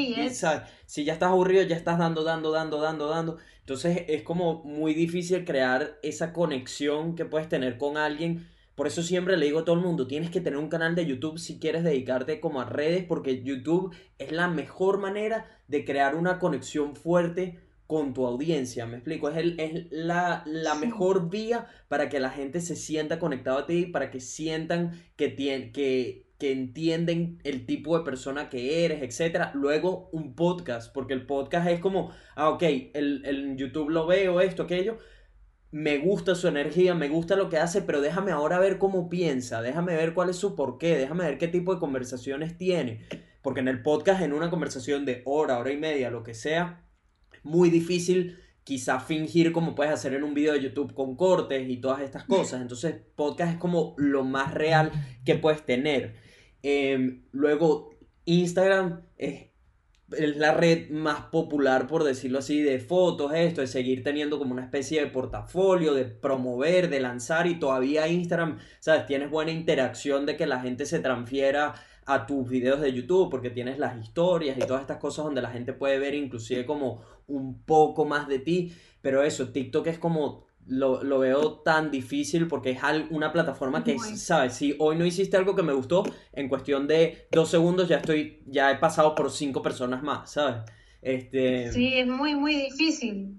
[0.86, 3.38] si ya estás aburrido, ya estás dando, dando, dando, dando, dando.
[3.60, 8.46] Entonces es como muy difícil crear esa conexión que puedes tener con alguien
[8.78, 11.04] por eso siempre le digo a todo el mundo, tienes que tener un canal de
[11.04, 16.14] YouTube si quieres dedicarte como a redes, porque YouTube es la mejor manera de crear
[16.14, 20.44] una conexión fuerte con tu audiencia, me explico, es, el, es la,
[20.80, 25.34] mejor vía para que la gente se sienta conectada a ti, para que sientan que,
[25.34, 29.46] que, que entienden el tipo de persona que eres, etc.
[29.54, 34.40] Luego un podcast, porque el podcast es como, ah, ok, el, el YouTube lo veo,
[34.40, 34.98] esto, aquello,
[35.70, 39.60] me gusta su energía, me gusta lo que hace, pero déjame ahora ver cómo piensa,
[39.60, 43.06] déjame ver cuál es su porqué, déjame ver qué tipo de conversaciones tiene.
[43.42, 46.84] Porque en el podcast, en una conversación de hora, hora y media, lo que sea,
[47.42, 51.78] muy difícil quizá fingir como puedes hacer en un video de YouTube con cortes y
[51.78, 52.60] todas estas cosas.
[52.60, 54.90] Entonces, podcast es como lo más real
[55.24, 56.16] que puedes tener.
[56.62, 57.90] Em, luego,
[58.24, 59.47] Instagram es es
[60.10, 64.64] la red más popular, por decirlo así, de fotos, esto, de seguir teniendo como una
[64.64, 69.06] especie de portafolio, de promover, de lanzar y todavía Instagram, ¿sabes?
[69.06, 71.74] Tienes buena interacción de que la gente se transfiera
[72.06, 75.50] a tus videos de YouTube porque tienes las historias y todas estas cosas donde la
[75.50, 80.47] gente puede ver inclusive como un poco más de ti, pero eso, TikTok es como
[80.68, 82.78] lo, lo, veo tan difícil porque es
[83.10, 84.54] una plataforma que, ¿sabes?
[84.54, 88.42] Si hoy no hiciste algo que me gustó, en cuestión de dos segundos ya estoy,
[88.46, 90.62] ya he pasado por cinco personas más, ¿sabes?
[91.00, 91.72] Este...
[91.72, 93.36] Sí, es muy, muy difícil.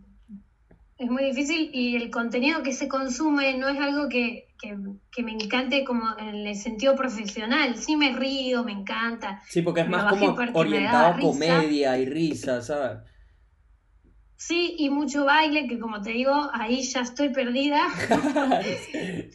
[0.97, 5.31] Es muy difícil y el contenido que se consume no es algo que, que, me
[5.31, 7.77] encante como en el sentido profesional.
[7.77, 9.41] Sí me río, me encanta.
[9.47, 12.99] Sí, porque es más como orientado a comedia y risa, ¿sabes?
[14.39, 17.89] Sí, y mucho baile, que como te digo, ahí ya estoy perdida.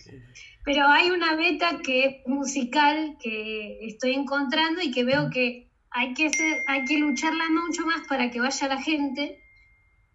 [0.65, 6.15] Pero hay una beta que es musical que estoy encontrando y que veo que hay
[6.15, 9.43] que, hacer, hay que lucharla mucho más para que vaya la gente.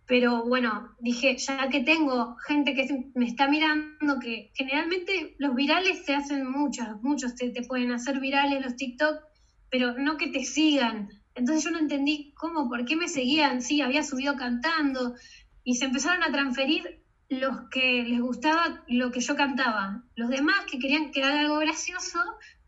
[0.08, 6.04] Pero bueno, dije, ya que tengo gente que me está mirando, que generalmente los virales
[6.04, 9.22] se hacen muchos, muchos te, te pueden hacer virales los TikTok,
[9.70, 11.10] pero no que te sigan.
[11.40, 15.16] Entonces yo no entendí cómo, por qué me seguían, sí, había subido cantando
[15.64, 20.04] y se empezaron a transferir los que les gustaba lo que yo cantaba.
[20.16, 22.20] Los demás que querían que haga algo gracioso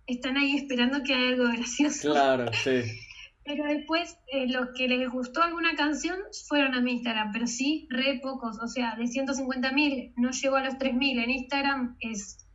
[0.07, 2.13] están ahí esperando que haga algo gracioso.
[2.13, 2.81] Claro, sí.
[3.43, 7.87] Pero después eh, los que les gustó alguna canción fueron a mi Instagram, pero sí,
[7.89, 8.59] re pocos.
[8.61, 12.45] O sea, de 150 mil no llegó a los 3 mil en Instagram, es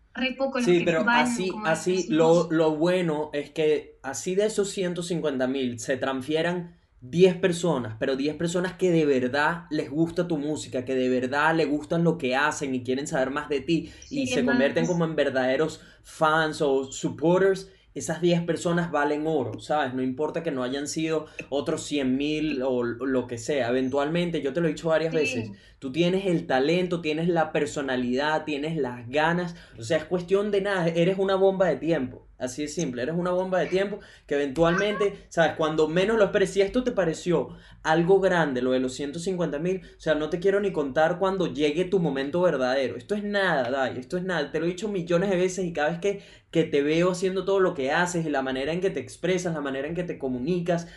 [0.64, 5.96] sí, pero así, así lo, lo, bueno es que así de esos 150 mil se
[5.96, 11.09] transfieran 10 personas, pero 10 personas que de verdad les gusta tu música, que de
[11.09, 14.87] verdad le gustan lo que hacen y quieren saber más de ti y se convierten
[14.87, 19.94] como en verdaderos fans o supporters esas 10 personas valen oro, ¿sabes?
[19.94, 23.70] No importa que no hayan sido otros 100 mil o lo que sea.
[23.70, 28.44] Eventualmente, yo te lo he dicho varias veces, tú tienes el talento, tienes la personalidad,
[28.44, 29.56] tienes las ganas.
[29.78, 32.25] O sea, es cuestión de nada, eres una bomba de tiempo.
[32.38, 35.55] Así de simple, eres una bomba de tiempo que eventualmente, ¿sabes?
[35.57, 37.49] Cuando menos lo esperes, si esto te pareció
[37.83, 41.46] algo grande, lo de los 150 mil, o sea, no te quiero ni contar cuando
[41.53, 42.96] llegue tu momento verdadero.
[42.96, 44.51] Esto es nada, Dai, esto es nada.
[44.51, 47.44] Te lo he dicho millones de veces y cada vez que, que te veo haciendo
[47.46, 50.05] todo lo que haces y la manera en que te expresas, la manera en que
[50.05, 50.88] te comunicas,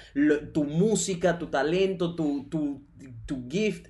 [0.53, 2.83] tu música, tu talento, tu, tu,
[3.25, 3.87] tu gift.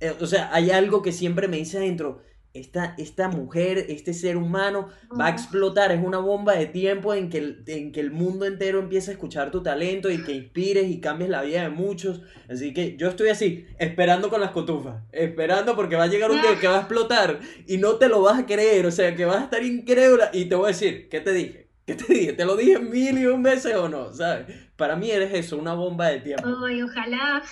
[0.00, 2.22] Eh, o sea, hay algo que siempre me dice adentro
[2.54, 7.30] esta, esta mujer, este ser humano va a explotar, es una bomba de tiempo en
[7.30, 10.88] que, el, en que el mundo entero empieza a escuchar tu talento y que inspires
[10.88, 12.22] y cambies la vida de muchos.
[12.48, 16.40] Así que yo estoy así, esperando con las cotufas, esperando porque va a llegar un
[16.40, 19.24] día que va a explotar y no te lo vas a creer, o sea, que
[19.24, 21.68] vas a estar incrédula y te voy a decir, ¿qué te dije?
[21.86, 22.32] ¿Qué te dije?
[22.34, 24.12] ¿Te lo dije mil y un veces o no?
[24.12, 24.46] ¿Sabes?
[24.76, 26.46] Para mí eres eso, una bomba de tiempo.
[26.66, 27.42] Ay, ojalá.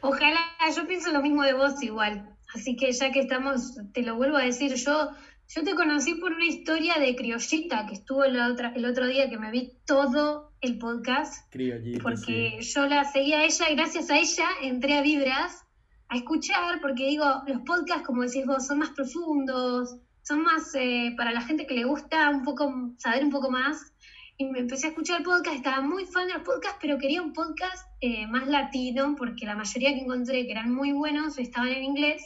[0.00, 0.40] Ojalá,
[0.76, 2.29] yo pienso lo mismo de vos igual.
[2.54, 5.10] Así que ya que estamos, te lo vuelvo a decir, yo,
[5.48, 9.50] yo te conocí por una historia de Criollita que estuvo el otro día que me
[9.50, 11.50] vi todo el podcast.
[11.50, 12.02] Criollita.
[12.02, 15.64] Porque yo la seguía a ella y gracias a ella entré a Vibras
[16.08, 21.14] a escuchar, porque digo, los podcasts, como decís vos, son más profundos, son más eh,
[21.16, 23.92] para la gente que le gusta un poco, saber un poco más.
[24.36, 27.22] Y me empecé a escuchar el podcast, estaba muy fan de los podcasts, pero quería
[27.22, 31.68] un podcast eh, más latino, porque la mayoría que encontré que eran muy buenos estaban
[31.68, 32.22] en inglés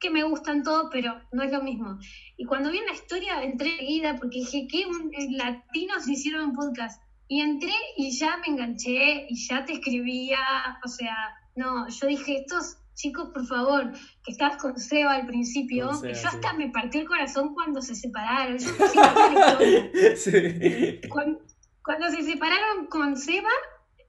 [0.00, 1.98] que me gustan todos, pero no es lo mismo.
[2.36, 6.52] Y cuando vi la historia entré seguida porque dije, ¿qué un, eh, latinos hicieron un
[6.54, 7.02] podcast?
[7.28, 10.38] Y entré y ya me enganché y ya te escribía,
[10.84, 11.16] o sea,
[11.56, 13.92] no, yo dije, estos chicos, por favor,
[14.24, 17.94] que estabas con Seba al principio, y yo hasta me partió el corazón cuando se
[17.94, 18.58] separaron.
[18.58, 18.68] Yo
[20.16, 21.00] sí.
[21.08, 21.40] cuando,
[21.84, 23.50] cuando se separaron con Seba,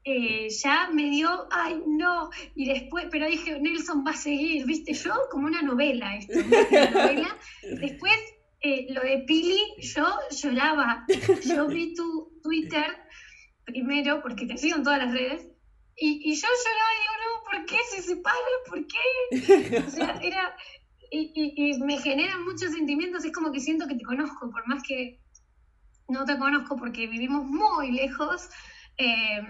[0.10, 4.94] eh, ya me dio, ay, no, y después, pero dije, Nelson va a seguir, viste,
[4.94, 7.38] yo como una novela, esto, una novela.
[7.82, 8.14] Después,
[8.62, 11.06] eh, lo de Pili, yo lloraba,
[11.44, 12.86] yo vi tu Twitter
[13.66, 15.46] primero, porque te sigo en todas las redes,
[15.98, 18.40] y, yo lloraba y digo, no, ¿por qué se separan?
[18.70, 19.78] ¿Por qué?
[19.86, 20.56] O sea, era,
[21.12, 24.84] y, y me generan muchos sentimientos, es como que siento que te conozco, por más
[24.84, 25.20] que
[26.08, 28.50] no te conozco porque vivimos muy lejos,
[28.98, 29.42] eh,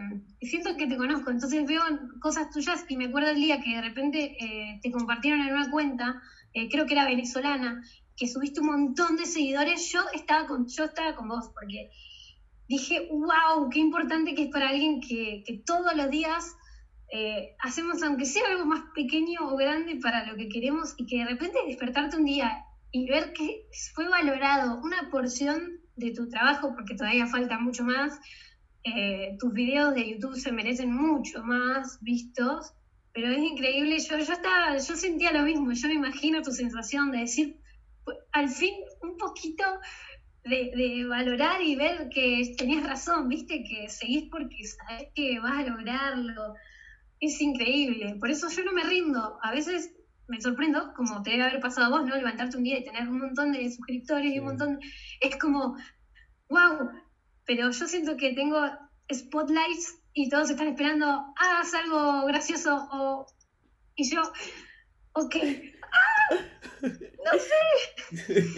[0.42, 1.82] siento que te conozco, entonces veo
[2.20, 5.72] cosas tuyas y me acuerdo el día que de repente eh, te compartieron en una
[5.72, 6.22] cuenta,
[6.54, 7.82] eh, creo que era venezolana,
[8.18, 11.92] que subiste un montón de seguidores, yo estaba con, yo estaba con vos, porque
[12.68, 16.56] dije, wow, qué importante que es para alguien que, que todos los días
[17.60, 21.26] hacemos, aunque sea algo más pequeño o grande para lo que queremos, y que de
[21.26, 26.96] repente despertarte un día y ver que fue valorado una porción de tu trabajo, porque
[26.96, 28.20] todavía falta mucho más,
[28.84, 32.74] eh, tus videos de YouTube se merecen mucho más vistos,
[33.14, 37.12] pero es increíble, yo, yo, estaba, yo sentía lo mismo, yo me imagino tu sensación
[37.12, 37.60] de decir,
[38.32, 39.64] al fin un poquito
[40.48, 45.70] de, valorar y ver que tenías razón, viste, que seguís porque sabes que vas a
[45.70, 46.56] lograrlo.
[47.20, 48.16] Es increíble.
[48.20, 49.40] Por eso yo no me rindo.
[49.42, 49.94] A veces
[50.28, 52.16] me sorprendo, como te debe haber pasado a vos, ¿no?
[52.16, 54.80] Levantarte un día y tener un montón de suscriptores y un montón.
[55.20, 55.76] Es como,
[56.50, 56.92] wow.
[57.48, 58.62] Pero yo siento que tengo
[59.12, 63.26] spotlights y todos están esperando, hagas algo gracioso o.
[63.96, 64.22] Y yo,
[65.14, 65.36] ok.
[65.82, 66.36] ¡Ah!
[66.82, 68.54] No sé.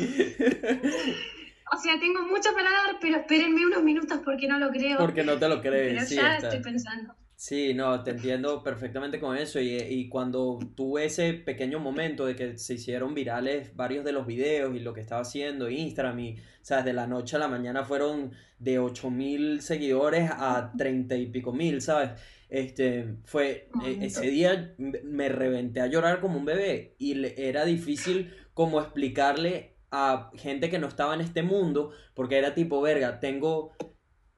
[1.72, 4.98] O sea, tengo mucho para dar, pero espérenme unos minutos porque no lo creo.
[4.98, 5.94] Porque no te lo crees.
[5.94, 7.14] Pero sí, ya estoy pensando.
[7.40, 9.62] Sí, no, te entiendo perfectamente con eso.
[9.62, 14.28] Y, y, cuando tuve ese pequeño momento de que se hicieron virales varios de los
[14.28, 17.48] videos y lo que estaba haciendo Instagram, y, o sea, de la noche a la
[17.48, 22.12] mañana fueron de 8 mil seguidores a 30 y pico mil, ¿sabes?
[22.50, 28.34] Este, fue, e, ese día me reventé a llorar como un bebé y era difícil
[28.54, 33.72] como explicarle a gente que no estaba en este mundo, porque era tipo, verga, tengo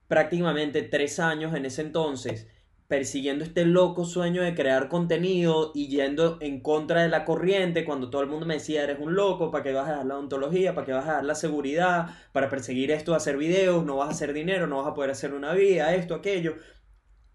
[0.08, 2.48] prácticamente tres años en ese entonces
[2.92, 8.10] persiguiendo este loco sueño de crear contenido y yendo en contra de la corriente cuando
[8.10, 10.76] todo el mundo me decía eres un loco, para que vas a dar la ontología,
[10.76, 14.12] para que vas a dar la seguridad, para perseguir esto, hacer videos, no vas a
[14.12, 16.56] hacer dinero, no vas a poder hacer una vida, esto, aquello.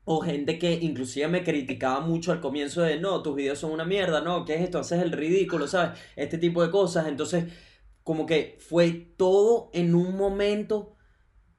[0.05, 3.87] O gente que inclusive me criticaba mucho al comienzo de no, tus videos son una
[3.87, 4.79] mierda, no, ¿qué es esto?
[4.79, 5.99] Haces el ridículo, ¿sabes?
[6.17, 7.07] Este tipo de cosas.
[7.09, 7.45] Entonces
[8.03, 10.95] como que fue todo en un momento,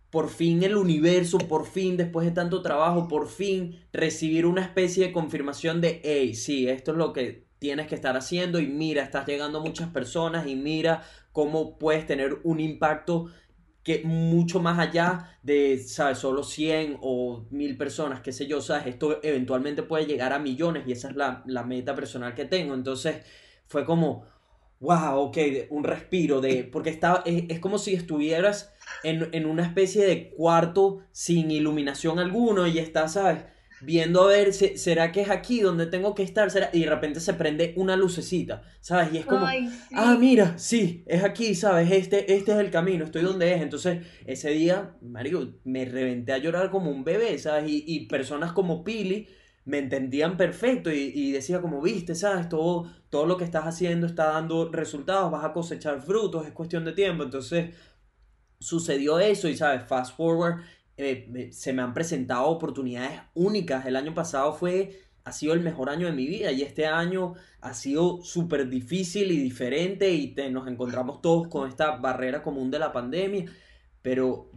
[0.10, 5.08] por fin el universo, por fin, después de tanto trabajo, por fin recibir una especie
[5.08, 9.04] de confirmación de, hey, sí, esto es lo que tienes que estar haciendo y mira,
[9.04, 13.28] estás llegando a muchas personas y mira cómo puedes tener un impacto
[13.84, 16.18] que mucho más allá de, ¿sabes?
[16.18, 18.88] Solo 100 o 1000 personas, qué sé yo, ¿sabes?
[18.88, 22.74] Esto eventualmente puede llegar a millones y esa es la, la meta personal que tengo.
[22.74, 23.24] Entonces
[23.66, 24.26] fue como,
[24.80, 25.38] wow, ok,
[25.70, 31.52] un respiro de, porque estaba, es, como si estuvieras en, una especie de cuarto sin
[31.52, 33.44] iluminación alguno y estás, ¿sabes?
[33.80, 36.50] Viendo a ver, ¿será que es aquí donde tengo que estar?
[36.50, 36.72] ¿Será?
[36.74, 39.14] Y de repente se prende una lucecita, ¿sabes?
[39.14, 39.46] Y es como,
[39.94, 41.92] ah, mira, sí, es aquí, ¿sabes?
[41.92, 43.62] Este, este es el camino, estoy donde es.
[43.62, 47.70] Entonces, ese día, Mario, me reventé a llorar como un bebé, ¿sabes?
[47.70, 49.28] Y, y personas como Pili
[49.68, 52.48] me entendían perfecto y, decía como, viste, ¿sabes?
[52.48, 56.86] Todo, todo lo que estás haciendo está dando resultados, vas a cosechar frutos, es cuestión
[56.86, 57.24] de tiempo.
[57.24, 57.76] Entonces
[58.60, 59.84] sucedió eso y, ¿sabes?
[59.88, 60.62] Fast forward,
[60.98, 63.86] eh, se me han presentado oportunidades únicas.
[63.86, 67.34] El año pasado fue, ha sido el mejor año de mi vida y este año
[67.62, 72.80] ha sido súper difícil y diferente y nos encontramos todos con esta barrera común de
[72.80, 73.46] la pandemia.
[74.02, 74.52] Pero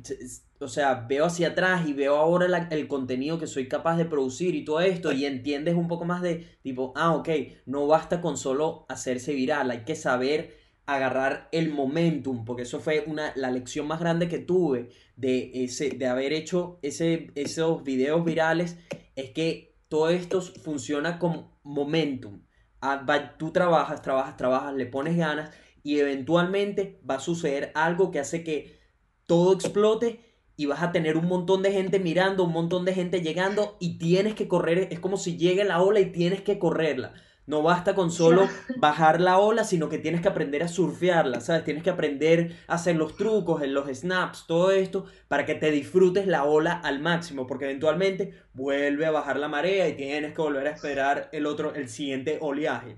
[0.60, 4.54] o sea, veo hacia atrás y veo ahora el contenido que soy capaz de producir
[4.54, 7.28] y todo esto y entiendes un poco más de tipo, ah, ok,
[7.64, 10.59] no basta con solo hacerse viral, hay que saber
[10.94, 15.90] agarrar el momentum, porque eso fue una, la lección más grande que tuve de, ese,
[15.90, 18.78] de haber hecho ese, esos videos virales,
[19.16, 22.42] es que todo esto funciona con momentum.
[22.80, 23.04] Ah,
[23.38, 25.50] tú trabajas, trabajas, trabajas, le pones ganas
[25.82, 28.78] y eventualmente va a suceder algo que hace que
[29.26, 30.20] todo explote
[30.56, 33.98] y vas a tener un montón de gente mirando, un montón de gente llegando y
[33.98, 37.14] tienes que correr, es como si llegue la ola y tienes que correrla.
[37.46, 41.64] No basta con solo bajar la ola, sino que tienes que aprender a surfearla, ¿sabes?
[41.64, 45.70] Tienes que aprender a hacer los trucos, en los snaps, todo esto, para que te
[45.70, 50.42] disfrutes la ola al máximo, porque eventualmente vuelve a bajar la marea y tienes que
[50.42, 52.96] volver a esperar el otro, el siguiente oleaje.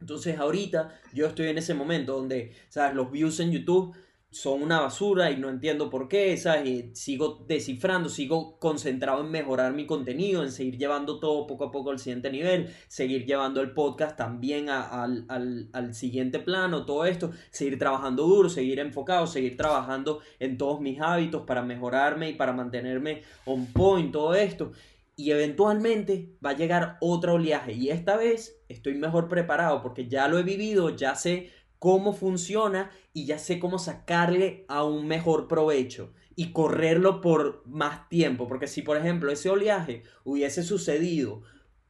[0.00, 2.94] Entonces ahorita yo estoy en ese momento donde, ¿sabes?
[2.94, 3.96] Los views en YouTube
[4.36, 6.90] son una basura y no entiendo por qué, ¿sabes?
[6.92, 11.90] Sigo descifrando, sigo concentrado en mejorar mi contenido, en seguir llevando todo poco a poco
[11.90, 15.24] al siguiente nivel, seguir llevando el podcast también al,
[15.72, 21.00] al, siguiente plano, todo esto, seguir trabajando duro, seguir enfocado, seguir trabajando en todos mis
[21.00, 24.72] hábitos para mejorarme y para mantenerme on point, todo esto.
[25.16, 30.28] Y eventualmente va a llegar otro oleaje y esta vez estoy mejor preparado porque ya
[30.28, 31.50] lo he vivido, ya sé
[31.86, 38.08] cómo funciona y ya sé cómo sacarle a un mejor provecho y correrlo por más
[38.08, 38.48] tiempo.
[38.48, 41.42] Porque si, por ejemplo, ese oleaje hubiese sucedido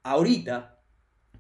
[0.03, 0.83] ahorita,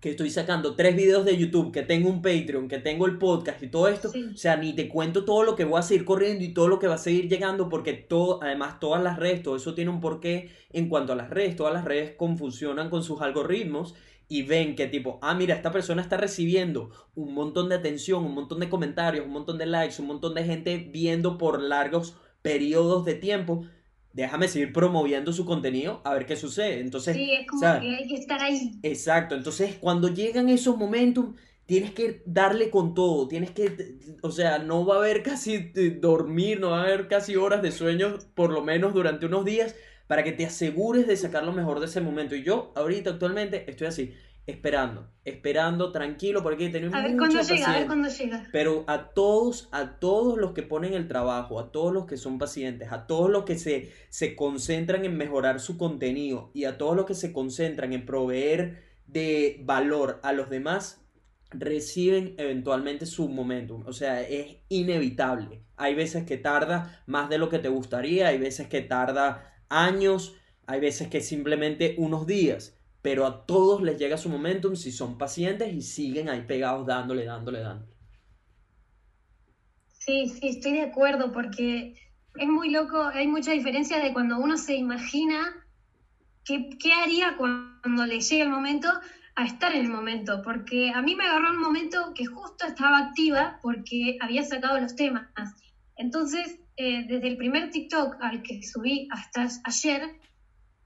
[0.00, 3.62] que estoy sacando tres videos de YouTube, que tengo un Patreon, que tengo el podcast
[3.62, 6.42] y todo esto, o sea, ni te cuento todo lo que voy a seguir corriendo
[6.42, 9.56] y todo lo que va a seguir llegando, porque todo, además todas las redes, todo
[9.56, 13.20] eso tiene un porqué en cuanto a las redes, todas las redes confusionan con sus
[13.20, 13.94] algoritmos
[14.28, 18.34] y ven que tipo, ah, mira, esta persona está recibiendo un montón de atención, un
[18.34, 23.04] montón de comentarios, un montón de likes, un montón de gente viendo por largos periodos
[23.04, 23.64] de tiempo,
[24.12, 26.80] déjame seguir promoviendo su contenido a ver qué sucede.
[26.80, 28.78] Entonces, sí, es como que hay que estar ahí.
[28.82, 31.26] Exacto, entonces cuando llegan esos momentos,
[31.66, 36.60] tienes que darle con todo, tienes que, o sea, no va a haber casi dormir,
[36.60, 39.74] no va a haber casi horas de sueño, por lo menos durante unos días,
[40.06, 42.34] para que te asegures de sacar lo mejor de ese momento.
[42.34, 44.14] Y yo ahorita actualmente estoy así
[44.46, 48.46] esperando, esperando, tranquilo, porque tenemos a ver cuándo llega, a ver cuándo llega.
[48.52, 52.38] Pero a todos, a todos los que ponen el trabajo, a todos los que son
[52.38, 56.94] pacientes, a todos los que se, se concentran en mejorar su contenido y a todos
[56.94, 61.00] los que se concentran en proveer de valor a los demás,
[61.50, 63.84] reciben eventualmente su momentum.
[63.86, 65.62] O sea, es inevitable.
[65.76, 70.36] Hay veces que tarda más de lo que te gustaría, hay veces que tarda años,
[70.66, 75.16] hay veces que simplemente unos días pero a todos les llega su momentum si son
[75.16, 77.92] pacientes y siguen ahí pegados dándole, dándole, dándole.
[80.00, 81.94] Sí, sí, estoy de acuerdo porque
[82.34, 85.54] es muy loco, hay mucha diferencia de cuando uno se imagina
[86.44, 88.88] qué, qué haría cuando le llegue el momento
[89.36, 92.98] a estar en el momento, porque a mí me agarró un momento que justo estaba
[92.98, 95.28] activa porque había sacado los temas.
[95.96, 100.18] Entonces, eh, desde el primer TikTok al que subí hasta ayer,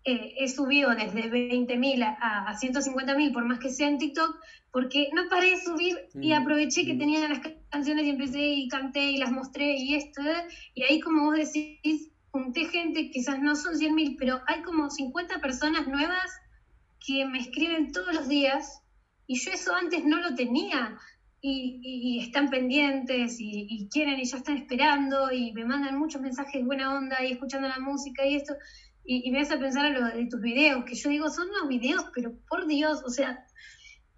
[0.04, 4.34] eh, he subido desde 20.000 a, a 150.000, por más que sea en TikTok,
[4.72, 6.98] porque no paré de subir y mm, aproveché que mm.
[6.98, 10.46] tenía las canciones y empecé y canté y las mostré y esto, ¿eh?
[10.74, 15.40] y ahí como vos decís, junté gente, quizás no son 100.000, pero hay como 50
[15.40, 16.30] personas nuevas
[17.04, 18.82] que me escriben todos los días
[19.26, 20.98] y yo eso antes no lo tenía.
[21.42, 26.20] Y, y, están pendientes y, y, quieren y ya están esperando y me mandan muchos
[26.20, 28.54] mensajes de buena onda y escuchando la música y esto
[29.04, 32.04] y, me hace pensar en lo de tus videos, que yo digo, son unos videos,
[32.14, 33.44] pero por Dios, o sea,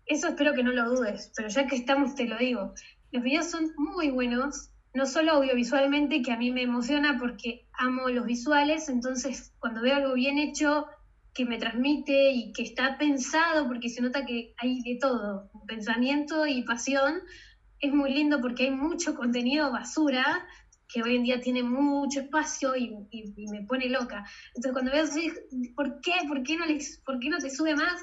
[0.06, 2.74] eso espero que no lo dudes, pero ya que estamos te lo digo.
[3.10, 8.08] Los videos son muy buenos, no solo audiovisualmente, que a mí me emociona porque amo
[8.08, 10.86] los visuales, entonces cuando veo algo bien hecho,
[11.34, 16.46] que me transmite y que está pensado, porque se nota que hay de todo, pensamiento
[16.46, 17.20] y pasión,
[17.80, 20.46] es muy lindo porque hay mucho contenido basura,
[20.92, 22.90] que hoy en día tiene mucho espacio y,
[23.50, 24.24] me pone loca.
[24.54, 25.04] Entonces cuando veo
[25.74, 26.12] ¿por qué?
[26.28, 28.00] ¿Por qué no, les, ¿Por qué no te sube más?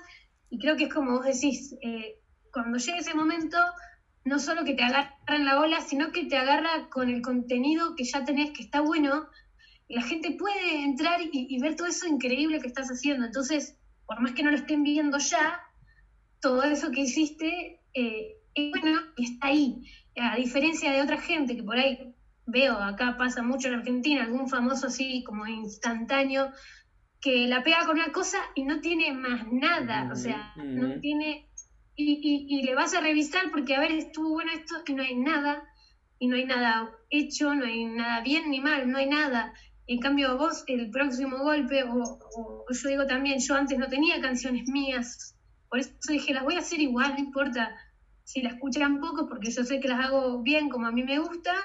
[0.49, 2.15] Y creo que es como vos decís, eh,
[2.51, 3.57] cuando llegue ese momento,
[4.25, 7.95] no solo que te agarra en la ola, sino que te agarra con el contenido
[7.95, 9.27] que ya tenés, que está bueno,
[9.89, 13.25] la gente puede entrar y, ver todo eso increíble que estás haciendo.
[13.25, 13.75] Entonces,
[14.05, 15.59] por más que no lo estén viendo ya,
[16.41, 19.83] todo eso que hiciste eh, es bueno y está ahí.
[20.15, 22.13] A diferencia de otra gente que por ahí
[22.45, 26.51] veo, acá pasa mucho en Argentina, algún famoso así como instantáneo,
[27.19, 31.47] que la pega con una cosa y no tiene más nada, o sea, no tiene...
[31.95, 35.15] Y, y, le vas a revisar porque, a ver, estuvo bueno esto y no hay
[35.15, 35.61] nada,
[36.17, 39.53] y no hay nada hecho, no hay nada bien ni mal, no hay nada.
[39.89, 44.21] En cambio, vos, el próximo golpe, o, o yo digo también, yo antes no tenía
[44.21, 45.35] canciones mías,
[45.67, 47.75] por eso dije, las voy a hacer igual, no importa
[48.23, 51.17] si la escuchan poco, porque yo sé que las hago bien como a mí me
[51.17, 51.55] gusta,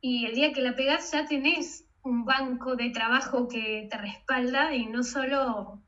[0.00, 4.74] y el día que la pegas ya tenés un banco de trabajo que te respalda
[4.74, 5.82] y no solo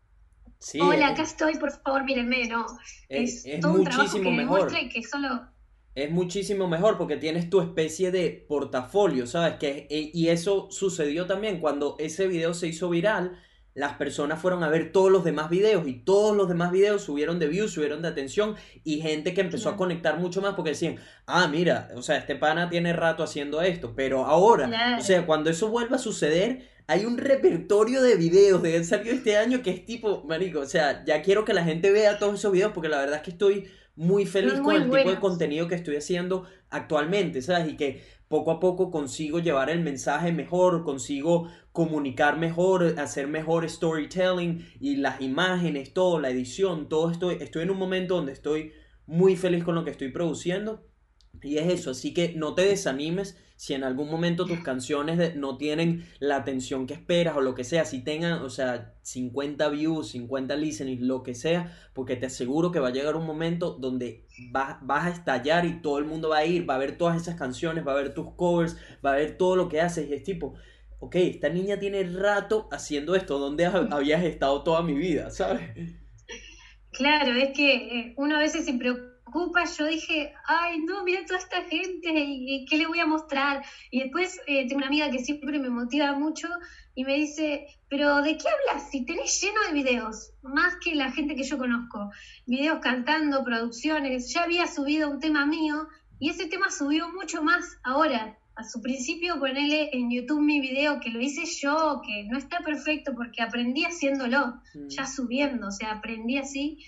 [0.80, 2.66] hola acá estoy por favor mírenme no
[3.08, 4.70] es, todo un trabajo que mejor.
[4.70, 5.48] que solo
[5.95, 11.26] es muchísimo mejor porque tienes tu especie de portafolio sabes que eh, y eso sucedió
[11.26, 13.38] también cuando ese video se hizo viral
[13.74, 17.38] las personas fueron a ver todos los demás videos y todos los demás videos subieron
[17.38, 20.97] de views, subieron de atención y gente que empezó a conectar mucho más porque decían,
[21.26, 25.49] ah, mira, o sea, este pana tiene rato haciendo esto, pero ahora, o sea, cuando
[25.49, 29.70] eso vuelva a suceder, hay un repertorio de videos de él salió este año que
[29.70, 32.90] es tipo, marico, o sea, ya quiero que la gente vea todos esos videos porque
[32.90, 36.47] la verdad es que estoy muy feliz con el tipo de contenido que estoy haciendo
[36.70, 37.72] actualmente, ¿sabes?
[37.72, 43.68] Y que poco a poco consigo llevar el mensaje mejor, consigo comunicar mejor, hacer mejor
[43.68, 47.30] storytelling y las imágenes, todo, la edición, todo esto.
[47.30, 48.72] Estoy en un momento donde estoy
[49.07, 50.86] muy feliz con lo que estoy produciendo
[51.43, 55.56] y es eso, así que no te desanimes si en algún momento tus canciones no
[55.56, 60.08] tienen la atención que esperas o lo que sea, si tengan, o sea, 50 views,
[60.08, 64.26] 50 listenings, lo que sea, porque te aseguro que va a llegar un momento donde
[64.50, 67.22] vas, vas a estallar y todo el mundo va a ir, va a ver todas
[67.22, 70.14] esas canciones, va a ver tus covers, va a ver todo lo que haces y
[70.14, 70.54] es tipo,
[70.98, 75.70] ok, esta niña tiene rato haciendo esto, ¿dónde habías estado toda mi vida, sabes?
[76.90, 79.11] Claro, es que eh, uno a veces se preocupa
[79.78, 83.64] yo dije, ay, no, mira toda esta gente, ¿y qué le voy a mostrar?
[83.91, 86.49] Y después eh, tengo una amiga que siempre me motiva mucho
[86.95, 88.91] y me dice, pero ¿de qué hablas?
[88.91, 92.11] Si tenés lleno de videos, más que la gente que yo conozco,
[92.47, 97.64] videos cantando, producciones, ya había subido un tema mío y ese tema subió mucho más
[97.85, 98.39] ahora.
[98.55, 102.59] a su principio ponerle en YouTube mi video que lo hice yo, que no está
[102.59, 104.89] perfecto porque aprendí haciéndolo, Mm.
[104.89, 106.78] ya subiendo, o sea, aprendí así.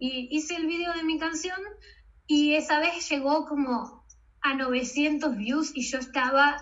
[0.00, 1.58] Y hice el video de mi canción
[2.26, 4.04] y esa vez llegó como
[4.40, 6.56] a 900 views y yo estaba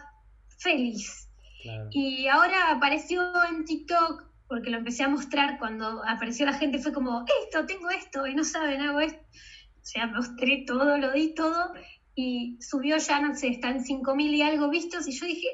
[0.58, 1.28] feliz.
[1.62, 1.88] Claro.
[1.92, 6.92] Y ahora apareció en TikTok, porque lo empecé a mostrar cuando apareció la gente, fue
[6.92, 9.20] como, esto, tengo esto, y no saben, hago esto.
[9.20, 11.72] O sea, mostré todo, lo di todo,
[12.14, 15.48] y subió ya, no sé, están 5.000 y algo vistos, y yo dije,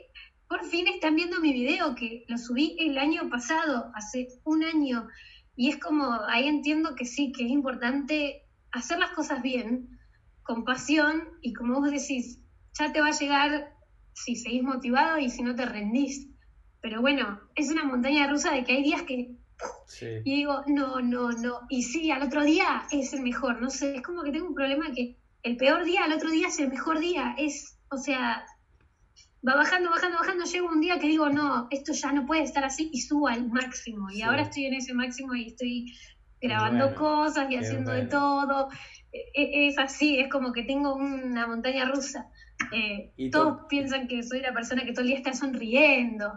[0.49, 5.09] por fin están viendo mi video, que lo subí el año pasado, hace un año.
[5.57, 8.43] Y es como, ahí entiendo que sí, que es importante
[8.73, 9.99] hacer las cosas bien,
[10.43, 12.41] con pasión, y como vos decís,
[12.79, 13.73] ya te va a llegar
[14.13, 16.29] si seguís motivado y si no te rendís.
[16.81, 19.37] Pero bueno, es una montaña rusa de que hay días que
[19.87, 20.07] Sí.
[20.25, 21.61] y digo, no, no, no.
[21.69, 23.63] Y sí, al otro día es el mejor.
[23.63, 26.49] No sé, es como que tengo un problema que el peor día al otro día
[26.49, 27.35] es el mejor día.
[27.39, 28.45] Es, o sea,
[29.47, 30.45] va bajando, bajando, bajando.
[30.45, 33.49] Llega un día que digo, no, esto ya no puede estar así y subo al
[33.49, 34.11] máximo.
[34.11, 34.23] Y Sí.
[34.23, 35.93] ahora estoy en ese máximo y estoy
[36.41, 38.11] grabando bueno, cosas y haciendo de bueno.
[38.11, 38.69] todo.
[39.13, 42.27] E- e- Es así, es como que tengo una montaña rusa.
[42.73, 46.33] Eh, Y todos to- piensan que soy la persona que todo el día está sonriendo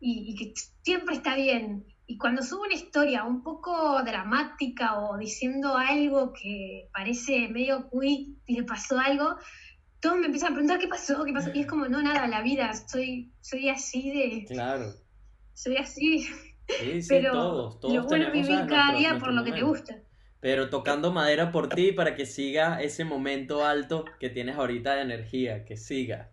[0.00, 1.84] y, y que siempre está bien.
[2.06, 8.38] Y cuando subo una historia un poco dramática o diciendo algo que parece medio quick
[8.46, 9.36] y le pasó algo,
[10.00, 11.50] todos me empiezan a preguntar qué pasó, qué pasó.
[11.54, 14.92] Y es como, no, nada, la vida, soy, soy así de, Claro.
[15.54, 16.26] soy así.
[16.78, 19.52] Sí, sí, Pero todos, todos lo bueno vivir cada nuestro- día nuestro por lo que
[19.52, 19.96] te gusta.
[20.40, 25.02] Pero tocando madera por ti para que siga ese momento alto que tienes ahorita de
[25.02, 26.30] energía, que siga.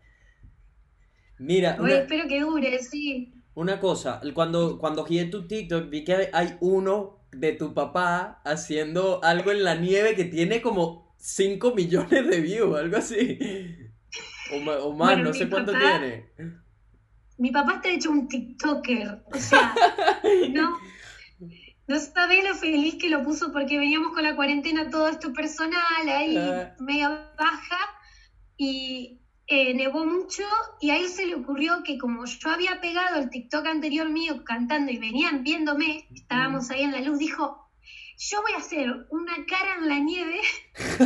[1.39, 3.34] Mira, Oye, una, espero que dure, sí.
[3.55, 9.24] una cosa, cuando, cuando giré tu TikTok vi que hay uno de tu papá haciendo
[9.24, 13.39] algo en la nieve que tiene como 5 millones de views, algo así.
[14.53, 16.30] O, ma- o más, Bueno, no sé cuánto papá- tiene.
[17.39, 19.73] Mi papá está hecho un TikToker, o sea,
[20.53, 20.78] no,
[21.88, 26.07] no sabés lo feliz que lo puso porque veníamos con la cuarentena todo esto personal
[26.07, 26.76] ahí, Ah.
[26.80, 27.80] media baja,
[28.55, 30.43] y eh, nevó mucho,
[30.80, 34.43] y a él se le ocurrió que como yo había pegado el TikTok anterior mío
[34.45, 37.64] cantando y venían viéndome, estábamos ahí en la luz, dijo,
[38.18, 40.39] yo voy a hacer una cara en la nieve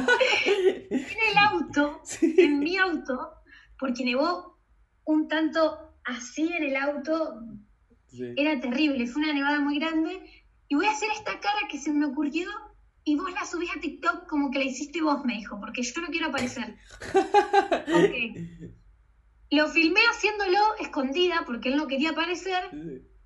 [0.89, 2.36] en el auto, Sí.
[2.38, 3.34] en mi auto,
[3.78, 4.57] porque nevó
[5.05, 7.41] un tanto así en el auto,
[8.07, 8.34] Sí.
[8.38, 11.91] era terrible, fue una nevada muy grande, y voy a hacer esta cara que se
[11.93, 12.49] me ocurrió
[13.03, 16.01] y vos la subís a TikTok como que la hiciste vos, me dijo, porque yo
[16.01, 16.76] no quiero aparecer.
[19.51, 22.70] Lo filmé haciéndolo escondida porque él no quería aparecer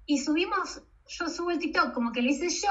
[0.05, 2.69] y subimos, yo subo el TikTok como que lo hice yo,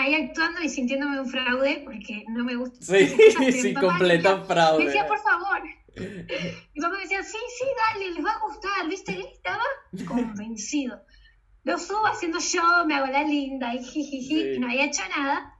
[0.00, 2.78] ahí actuando y sintiéndome un fraude porque no me gusta.
[2.80, 3.06] Sí,
[3.52, 4.78] sí, decía- fraude.
[4.78, 5.62] me decía, por favor.
[5.96, 9.12] Mi papá me decía, sí, sí, dale, les va a gustar, ¿viste?
[9.12, 9.62] Él estaba
[10.06, 11.00] convencido.
[11.62, 14.48] Lo subo haciendo yo, me hago la linda y jijiji, Sí.
[14.56, 15.54] y no había hecho nada.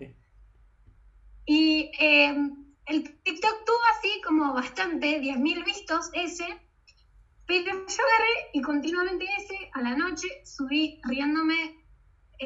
[1.47, 2.35] Y eh,
[2.87, 6.47] el TikTok tuvo así como bastante, 10.000 vistos ese,
[7.47, 11.84] pero yo agarré y continuamente ese, a la noche, subí riéndome.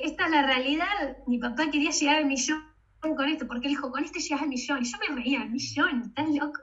[0.02, 2.62] Esta es la realidad, mi papá quería llegar al millón
[3.00, 5.50] con esto, porque él dijo, con este llegas al millón, y yo me reía, al
[5.50, 6.60] millón, estás loco.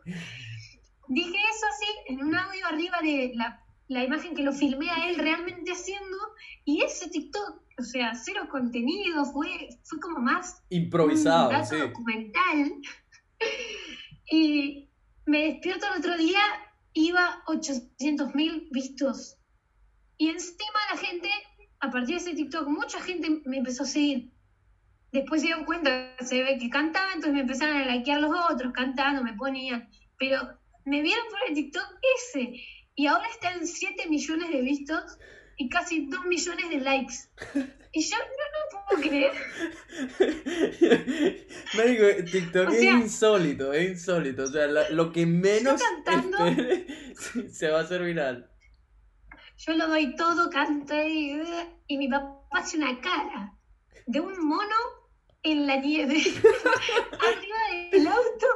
[1.07, 5.07] Dije eso así, en un audio arriba de la, la imagen que lo filmé a
[5.07, 6.17] él realmente haciendo,
[6.65, 11.77] y ese TikTok, o sea, cero contenido, fue, fue como más Improvisado, un sí.
[11.77, 12.73] documental.
[14.27, 14.89] Y
[15.27, 16.39] me despierto el otro día,
[16.93, 19.37] iba 800 mil vistos.
[20.17, 21.29] Y encima la gente,
[21.85, 24.29] a partir de ese TikTok, mucha gente me empezó a seguir.
[25.11, 28.73] Después se dieron cuenta, se ve que cantaba, entonces me empezaron a likear los otros,
[28.73, 29.89] cantando, me ponían.
[30.19, 30.41] Pero
[30.85, 31.85] me vieron por el TikTok
[32.17, 32.53] ese.
[32.95, 35.17] Y ahora está en 7 millones de vistos
[35.57, 37.13] y casi 2 millones de likes.
[37.93, 39.31] Y yo no, no puedo creer.
[41.77, 44.43] Me digo, TikTok O es sea- insólito, es insólito.
[44.43, 48.49] O sea, la- lo que menos cantando- espere, sí, se va a hacer viral.
[49.57, 51.41] Yo lo doy todo, canto y,
[51.87, 53.53] y mi papá hace una cara
[54.05, 54.75] de un mono
[55.43, 56.15] en la nieve,
[57.27, 58.47] arriba del auto.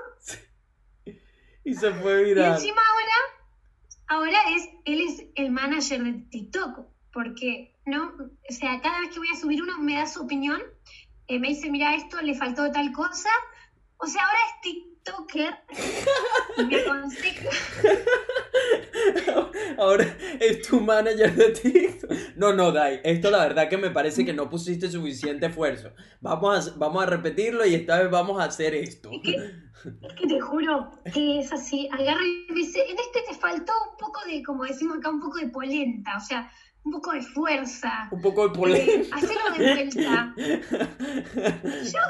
[1.64, 2.54] Y se fue Y viral.
[2.54, 3.14] encima ahora,
[4.08, 8.14] ahora es, él es el manager de TikTok, porque no,
[8.50, 10.62] o sea, cada vez que voy a subir uno me da su opinión,
[11.28, 13.30] eh, me dice, mira, esto le faltó tal cosa.
[13.98, 14.62] O sea, ahora es
[15.04, 15.56] TikToker
[16.58, 17.50] y me aconseja.
[19.78, 22.12] Ahora es tu manager de TikTok.
[22.36, 25.92] No, no, Dai, esto la verdad que me parece que no pusiste suficiente esfuerzo.
[26.22, 29.10] Vamos a, vamos a repetirlo y esta vez vamos a hacer esto.
[29.12, 31.90] Es que, es que te juro que es así.
[31.92, 35.38] Agarra y dice, en este te faltó un poco de, como decimos acá, un poco
[35.38, 36.18] de polenta.
[36.18, 36.52] O sea,
[36.84, 38.10] un poco de fuerza.
[38.12, 39.16] Un poco de polenta.
[39.16, 40.34] hacerlo de vuelta.
[40.38, 42.02] Yo,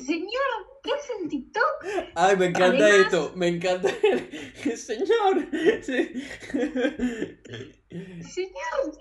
[0.00, 1.84] señor, ¿qué hace en TikTok?
[2.14, 3.88] Ay, me encanta esto, me encanta.
[4.76, 5.48] señor.
[7.90, 8.98] Señor,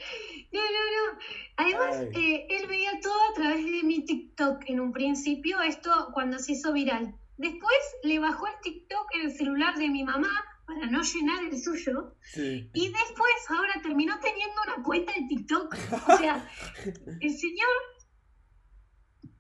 [0.52, 1.20] no, no, no.
[1.58, 6.40] Además, eh, él veía todo a través de mi TikTok en un principio, esto cuando
[6.40, 7.16] se hizo viral.
[7.38, 10.30] Después le bajó el TikTok en el celular de mi mamá
[10.68, 12.14] para no llenar el suyo.
[12.36, 15.76] Y después ahora terminó teniendo una cuenta de TikTok.
[16.10, 16.48] O sea,
[17.22, 17.76] el señor,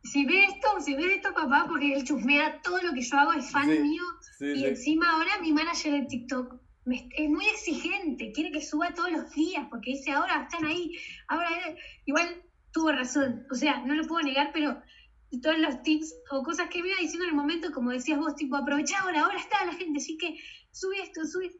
[0.04, 3.34] si ve esto, si ve esto papá, porque él chusmea todo lo que yo hago,
[3.34, 4.04] es fan mío.
[4.40, 6.56] y encima ahora mi manager de TikTok
[6.90, 10.98] es muy exigente, quiere que suba todos los días, porque dice, ahora están ahí,
[11.28, 11.50] ahora
[12.06, 14.82] igual tuvo razón, o sea, no lo puedo negar, pero
[15.42, 18.36] todos los tips o cosas que me iba diciendo en el momento, como decías vos,
[18.36, 20.38] tipo, aprovecha ahora, ahora está la gente, así que
[20.78, 21.52] sube esto, sube.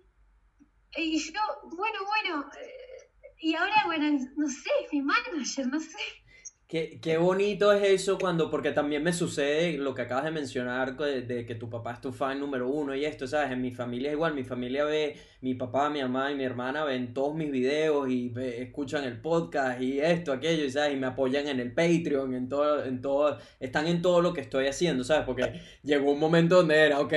[0.96, 1.40] Y yo,
[1.76, 3.10] bueno, bueno, eh,
[3.40, 5.98] y ahora, bueno, no sé, mi manager, no sé.
[6.68, 10.98] Qué, qué, bonito es eso cuando, porque también me sucede lo que acabas de mencionar,
[10.98, 13.52] de, que tu papá es tu fan número uno y esto, ¿sabes?
[13.54, 16.84] En mi familia es igual, mi familia ve, mi papá, mi mamá y mi hermana
[16.84, 20.96] ven todos mis videos y escuchan el podcast y esto, aquello, ¿sabes?
[20.96, 24.42] Y me apoyan en el Patreon, en todo, en todo, están en todo lo que
[24.42, 25.26] estoy haciendo, ¿sabes?
[25.26, 27.14] Porque llegó un momento donde era, ok,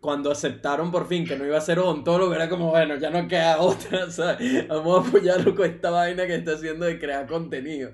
[0.00, 3.26] cuando aceptaron por fin que no iba a ser odontólogo, era como, bueno, ya no
[3.26, 4.68] queda otra, ¿sabes?
[4.68, 7.90] Vamos a apoyarlo con esta vaina que está haciendo de crear contenido.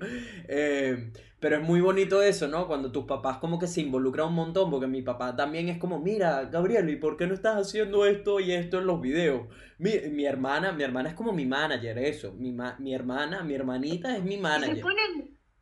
[0.47, 2.67] Eh, pero es muy bonito eso, ¿no?
[2.67, 5.99] Cuando tus papás como que se involucran un montón, porque mi papá también es como,
[5.99, 9.47] mira, Gabriel, ¿y por qué no estás haciendo esto y esto en los videos?
[9.77, 12.33] Mi, mi hermana, mi hermana es como mi manager, eso.
[12.33, 14.83] Mi, mi hermana, mi hermanita es mi manager.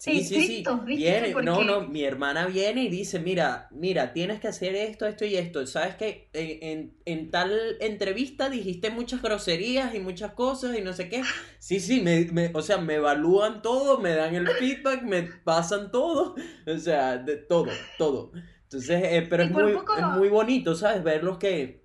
[0.04, 0.66] Sí, sí, sí.
[0.86, 5.24] Viene, no, no, mi hermana viene y dice, mira, mira, tienes que hacer esto, esto
[5.24, 5.66] y esto.
[5.66, 11.08] Sabes que en, en, tal entrevista dijiste muchas groserías y muchas cosas y no sé
[11.08, 11.24] qué.
[11.58, 15.90] Sí, sí, me, me, o sea, me evalúan todo, me dan el feedback, me pasan
[15.90, 16.36] todo.
[16.68, 18.34] O sea, de todo, todo.
[18.64, 21.02] Entonces, eh, pero es muy, es muy bonito, ¿sabes?
[21.02, 21.83] Verlos que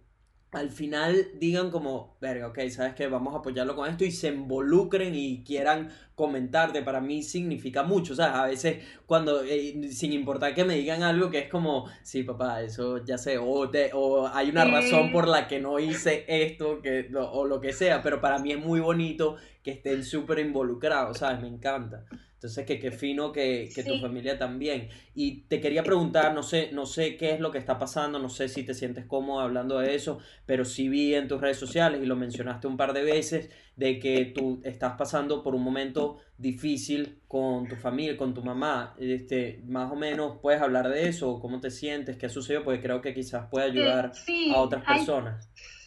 [0.52, 4.28] al final digan como, verga, ok, sabes que vamos a apoyarlo con esto y se
[4.28, 10.12] involucren y quieran comentarte, para mí significa mucho, o sea, a veces cuando, eh, sin
[10.12, 14.26] importar que me digan algo que es como, sí, papá, eso ya sé, o, o
[14.28, 18.20] hay una razón por la que no hice esto, que, o lo que sea, pero
[18.20, 21.40] para mí es muy bonito que estén súper involucrados, ¿sabes?
[21.40, 22.04] Me encanta.
[22.38, 24.88] Entonces, que qué fino que, que tu familia también.
[25.12, 28.28] Y te quería preguntar, no sé, no sé qué es lo que está pasando, no
[28.28, 32.00] sé si te sientes cómodo hablando de eso, pero sí vi en tus redes sociales
[32.00, 36.18] y lo mencionaste un par de veces, de que tú estás pasando por un momento
[36.36, 38.94] difícil con tu familia, con tu mamá.
[39.00, 41.40] Este, más o menos, ¿puedes hablar de eso?
[41.40, 42.16] ¿Cómo te sientes?
[42.16, 42.62] ¿Qué sucedió?
[42.62, 44.12] Porque creo que quizás puede ayudar
[44.54, 45.77] a otras personas hay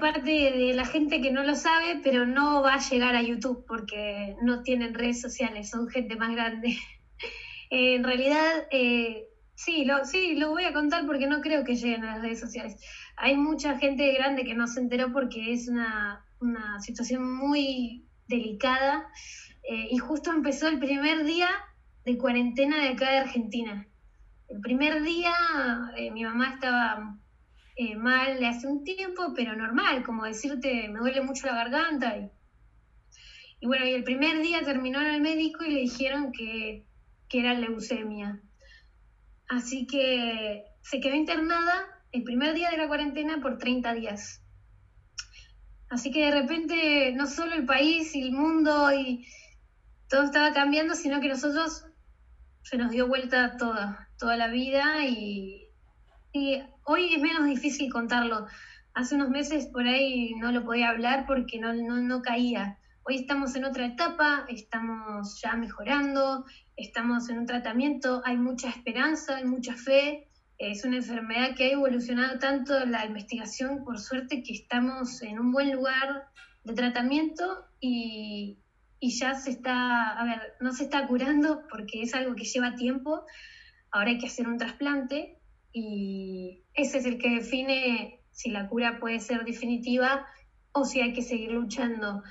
[0.00, 3.64] parte de la gente que no lo sabe, pero no va a llegar a YouTube
[3.66, 6.76] porque no tienen redes sociales, son gente más grande.
[7.70, 12.04] en realidad, eh, sí, lo, sí, lo voy a contar porque no creo que lleguen
[12.04, 12.76] a las redes sociales.
[13.16, 19.06] Hay mucha gente grande que no se enteró porque es una, una situación muy delicada
[19.68, 21.48] eh, y justo empezó el primer día
[22.04, 23.86] de cuarentena de acá de Argentina.
[24.48, 25.32] El primer día
[25.96, 27.18] eh, mi mamá estaba
[27.76, 32.16] eh, mal de hace un tiempo, pero normal, como decirte, me duele mucho la garganta.
[32.16, 32.30] Y,
[33.60, 36.86] y bueno, y el primer día terminó en el médico y le dijeron que,
[37.28, 38.40] que era leucemia.
[39.48, 44.40] Así que se quedó internada el primer día de la cuarentena por 30 días.
[45.88, 49.26] Así que de repente no solo el país y el mundo y
[50.08, 51.84] todo estaba cambiando, sino que nosotros
[52.62, 55.63] se nos dio vuelta toda, toda la vida y,
[56.84, 58.46] hoy es menos difícil contarlo.
[58.92, 62.78] Hace unos meses por ahí no lo podía hablar porque no, no, caía.
[63.04, 66.44] Hoy estamos en otra etapa, estamos ya mejorando,
[66.76, 70.28] estamos en un tratamiento, hay mucha esperanza, hay mucha fe.
[70.58, 75.52] Es una enfermedad que ha evolucionado tanto la investigación, por suerte que estamos en un
[75.52, 76.28] buen lugar
[76.62, 78.58] de tratamiento y,
[79.00, 82.74] y ya se está, a ver, no se está curando porque es algo que lleva
[82.74, 83.24] tiempo.
[83.90, 85.38] Ahora hay que hacer un trasplante
[85.74, 90.24] y ese es el que define si la cura puede ser definitiva
[90.72, 92.22] o si hay que seguir luchando.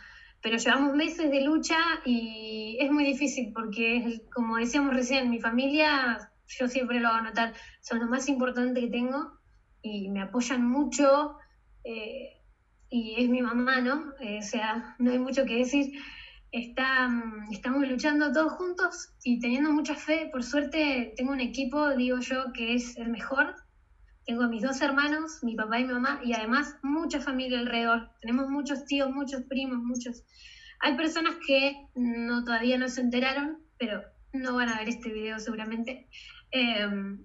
[0.42, 6.32] Pero llevamos meses de lucha y es muy difícil porque, como decíamos recién, mi familia,
[6.48, 9.38] yo siempre lo hago notar, son lo más importante que tengo
[9.82, 11.36] y me apoyan mucho.
[11.84, 12.40] Eh,
[12.90, 14.14] y es mi mamá, ¿no?
[14.22, 16.00] Eh, o sea, no hay mucho que decir.
[16.54, 17.10] Está,
[17.52, 20.30] estamos luchando todos juntos y teniendo mucha fe.
[20.32, 23.56] Por suerte tengo un equipo, digo yo, que es el mejor.
[24.26, 28.12] Tengo a mis dos hermanos, mi papá y mi mamá, y además mucha familia alrededor.
[28.22, 30.24] Tenemos muchos tíos, muchos primos, muchos.
[30.80, 35.40] Hay personas que no todavía no se enteraron, pero no van a ver este video
[35.40, 36.08] seguramente,
[36.52, 37.24] em,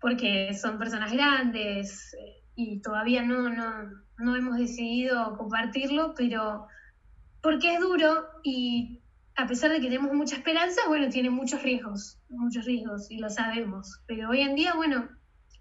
[0.00, 6.66] porque son personas grandes eh, y todavía no, no, no hemos decidido compartirlo, pero
[7.46, 8.98] porque es duro y
[9.36, 13.30] a pesar de que tenemos mucha esperanza, bueno, tiene muchos riesgos, muchos riesgos y lo
[13.30, 14.00] sabemos.
[14.08, 15.08] Pero hoy en día, bueno,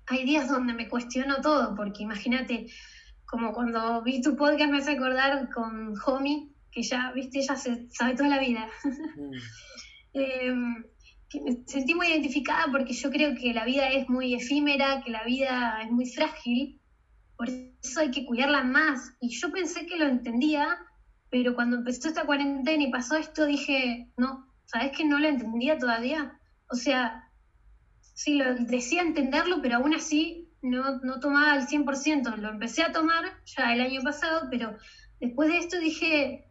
[0.07, 2.65] hay días donde me cuestiono todo, porque imagínate,
[3.27, 7.87] como cuando vi tu podcast me hace acordar con Homie, que ya, viste, ella se
[7.91, 8.67] sabe toda la vida.
[9.15, 9.31] Mm.
[10.17, 10.85] Em,
[11.29, 15.11] que me sentí muy identificada porque yo creo que la vida es muy efímera, que
[15.11, 16.79] la vida es muy frágil,
[17.37, 19.13] por eso hay que cuidarla más.
[19.19, 20.77] Y yo pensé que lo entendía,
[21.35, 25.77] pero cuando empezó esta cuarentena y pasó esto, dije, no, ¿sabes que no lo entendía
[25.77, 26.39] todavía?
[26.71, 27.29] O sea,
[27.99, 32.37] sí, lo decía entenderlo, pero aún así no, no tomaba al 100%.
[32.37, 34.77] Lo empecé a tomar ya el año pasado, pero
[35.19, 36.47] después de esto dije,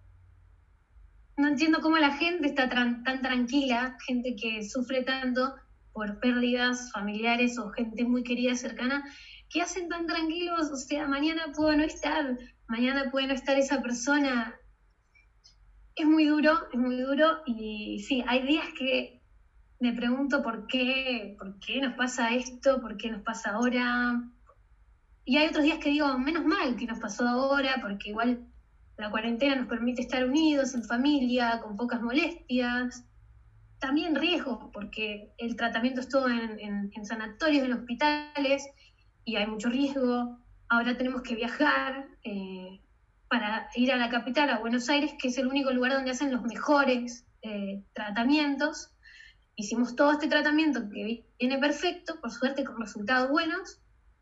[1.39, 5.55] no entiendo cómo la gente está tan tranquila, gente que sufre tanto
[5.95, 9.03] por pérdidas familiares o gente muy querida cercana,
[9.49, 12.37] que hacen tan tranquilos, o sea, mañana puedo no estar,
[12.69, 14.55] mañana puede no estar esa persona,
[15.97, 19.21] es muy duro, es muy duro y sí, hay días que
[19.81, 24.23] me pregunto por qué, por qué nos pasa esto, por qué nos pasa ahora.
[25.25, 28.47] Y hay otros días que digo, menos mal que nos pasó ahora, porque igual
[28.97, 33.05] la cuarentena nos permite estar unidos, en familia, con pocas molestias.
[33.79, 38.67] También riesgos, porque el tratamiento es todo en, sanatorios, en hospitales,
[39.25, 40.39] y hay mucho riesgo.
[40.69, 42.07] Ahora tenemos que viajar.
[42.23, 42.81] Eh,
[43.35, 46.31] para ir a la capital, a Buenos Aires, que es el único lugar donde hacen
[46.31, 48.93] los mejores eh, tratamientos.
[49.57, 53.81] Hicimos todo este tratamiento que viene perfecto, por suerte con resultados buenos,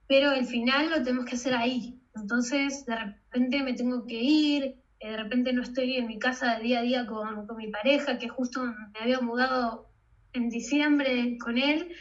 [0.09, 2.01] pero el final lo tenemos que hacer ahí.
[2.15, 6.57] Entonces, de repente me tengo que ir, eh, de repente no estoy en mi casa
[6.57, 9.91] de día a día con, mi pareja, que justo me había mudado
[10.33, 11.95] en diciembre con él,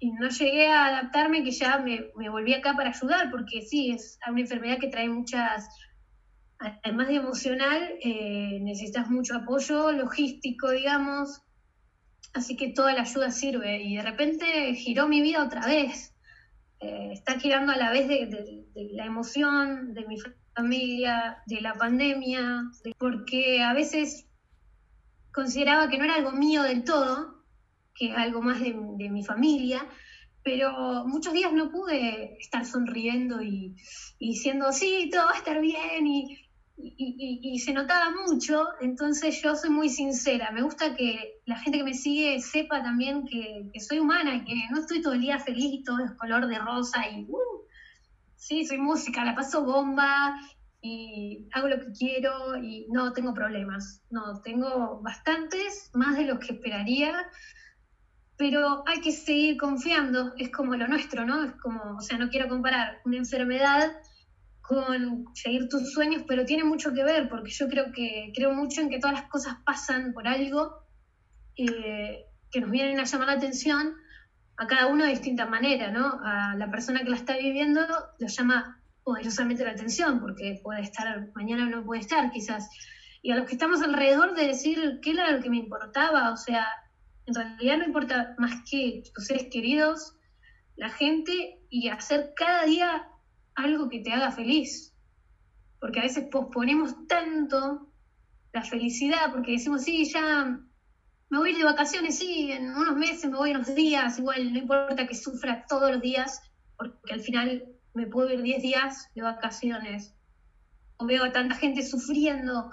[0.00, 4.18] y no llegué a adaptarme, que ya me, volví acá para ayudar, porque sí, es
[4.28, 5.68] una enfermedad que trae muchas
[6.62, 11.42] además de emocional, eh, necesitas mucho apoyo logístico, digamos,
[12.34, 13.82] así que toda la ayuda sirve.
[13.82, 16.14] Y de repente giró mi vida otra vez.
[16.80, 20.16] Eh, está girando a la vez de, la emoción, de mi
[20.54, 24.26] familia, de la pandemia, porque a veces
[25.32, 27.44] consideraba que no era algo mío del todo,
[27.94, 29.86] que es algo más de, mi familia,
[30.42, 33.76] pero muchos días no pude estar sonriendo y,
[34.18, 36.42] y, diciendo, sí, todo va a estar bien, y,
[36.76, 40.50] y, se notaba mucho, entonces yo soy muy sincera.
[40.50, 44.54] Me gusta que la gente que me sigue sepa también que, soy humana y que
[44.70, 47.66] no estoy todo el día feliz todo es color de rosa y uh,
[48.36, 50.40] sí, soy música, la paso bomba
[50.80, 54.02] y hago lo que quiero y no tengo problemas.
[54.10, 57.14] No, tengo bastantes, más de los que esperaría,
[58.36, 61.44] pero hay que seguir confiando, es como lo nuestro, ¿no?
[61.44, 63.92] Es como, o sea, no quiero comparar una enfermedad
[64.62, 68.80] con seguir tus sueños, pero tiene mucho que ver, porque yo creo que creo mucho
[68.80, 70.86] en que todas las cosas pasan por algo
[71.56, 73.94] eh, que nos vienen a llamar la atención
[74.56, 76.20] a cada uno de distinta manera, ¿no?
[76.24, 77.80] A la persona que la está viviendo
[78.18, 82.68] lo llama poderosamente la atención, porque puede estar, mañana no puede estar quizás.
[83.22, 86.36] Y a los que estamos alrededor de decir qué era lo que me importaba, o
[86.36, 86.66] sea,
[87.26, 90.16] en realidad no importa más que tus seres queridos,
[90.76, 93.08] la gente, y hacer cada día
[93.54, 94.94] algo que te haga feliz.
[95.80, 97.88] Porque a veces posponemos tanto
[98.52, 100.60] la felicidad porque decimos, sí, ya
[101.30, 105.06] me voy de vacaciones, sí, en unos meses me voy unos días, igual no importa
[105.06, 106.42] que sufra todos los días,
[106.76, 110.14] porque al final me puedo ir 10 días de vacaciones.
[110.98, 112.70] O veo a tanta gente sufriendo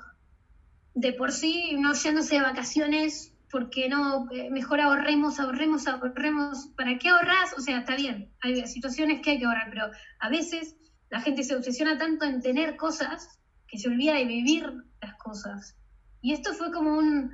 [0.93, 6.67] de por sí, no yéndose de vacaciones, porque no, eh, mejor ahorremos, ahorremos, ahorremos.
[6.77, 7.53] ¿Para qué ahorras?
[7.57, 9.89] O sea, está bien, hay situaciones que hay que ahorrar, pero
[10.19, 10.75] a veces
[11.09, 14.71] la gente se obsesiona tanto en tener cosas que se olvida de vivir
[15.01, 15.75] las cosas.
[16.21, 17.31] Y esto fue como un,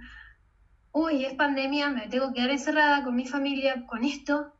[0.91, 4.53] uy, es pandemia, me tengo que quedar encerrada con mi familia, con esto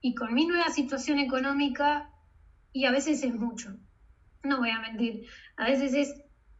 [0.00, 2.10] y con mi nueva situación económica,
[2.72, 3.76] y a veces es mucho.
[4.44, 6.14] No voy a mentir, a veces es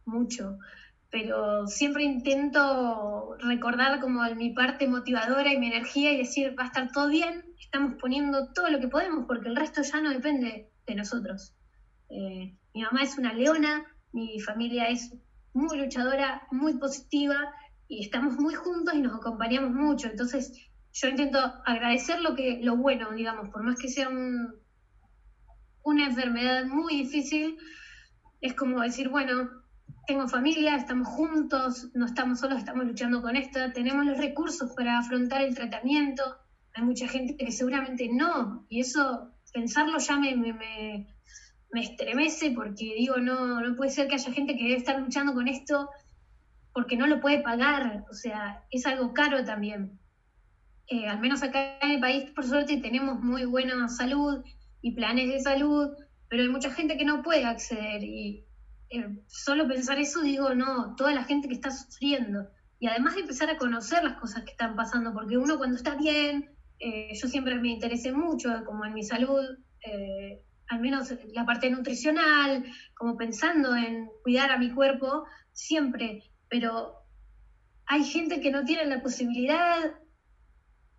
[0.05, 0.57] mucho
[1.11, 6.67] pero siempre intento recordar como mi parte motivadora y mi energía y decir, va a
[6.67, 10.69] estar todo bien, estamos poniendo todo lo que podemos porque el resto ya no depende
[10.87, 11.53] de nosotros.
[12.09, 15.13] Eh, mi mamá es una leona, mi familia es
[15.53, 17.53] muy luchadora, muy positiva
[17.89, 20.07] y estamos muy juntos y nos acompañamos mucho.
[20.07, 20.53] Entonces,
[20.93, 24.09] yo intento agradecer lo que lo bueno, digamos, por más que sea
[25.83, 27.57] una enfermedad muy difícil,
[28.39, 29.60] es como decir, bueno,
[30.07, 34.97] tengo familia, estamos juntos, no estamos solos, estamos luchando con esto, tenemos los recursos para
[34.97, 36.23] afrontar el tratamiento.
[36.73, 42.95] Hay mucha gente que seguramente no, y eso, pensarlo ya me, me, me, estremece porque
[42.97, 45.89] digo, no, no puede ser que haya gente que debe estar luchando con esto
[46.73, 49.99] porque no lo puede pagar, o sea, es algo caro también.
[50.87, 54.43] Eh, al menos acá en el país, por suerte, tenemos muy buena salud
[54.81, 55.89] y planes de salud,
[56.29, 58.45] pero hay mucha gente que no puede acceder y
[58.91, 62.47] eh, solo pensar eso digo, no, toda la gente que está sufriendo.
[62.79, 65.95] Y además de empezar a conocer las cosas que están pasando, porque uno cuando está
[65.95, 69.43] bien, eh, yo siempre me interesé mucho, como en mi salud,
[70.67, 72.63] al menos la parte nutricional,
[72.95, 77.01] como pensando en cuidar a mi cuerpo, siempre, pero
[77.85, 79.95] hay gente que no tiene la posibilidad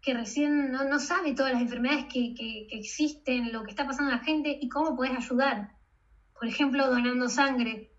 [0.03, 4.24] que recién no, sabe todas las enfermedades que, existen, lo que está pasando a la
[4.24, 5.70] gente y cómo puedes ayudar.
[6.43, 7.93] Por ejemplo, donando sangre,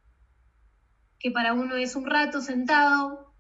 [1.18, 3.34] que para uno es un rato sentado,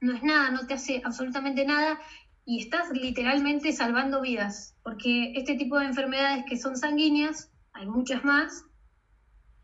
[0.00, 2.00] no es nada, no te hace absolutamente nada
[2.44, 8.24] y estás literalmente salvando vidas, porque este tipo de enfermedades que son sanguíneas, hay muchas
[8.24, 8.64] más,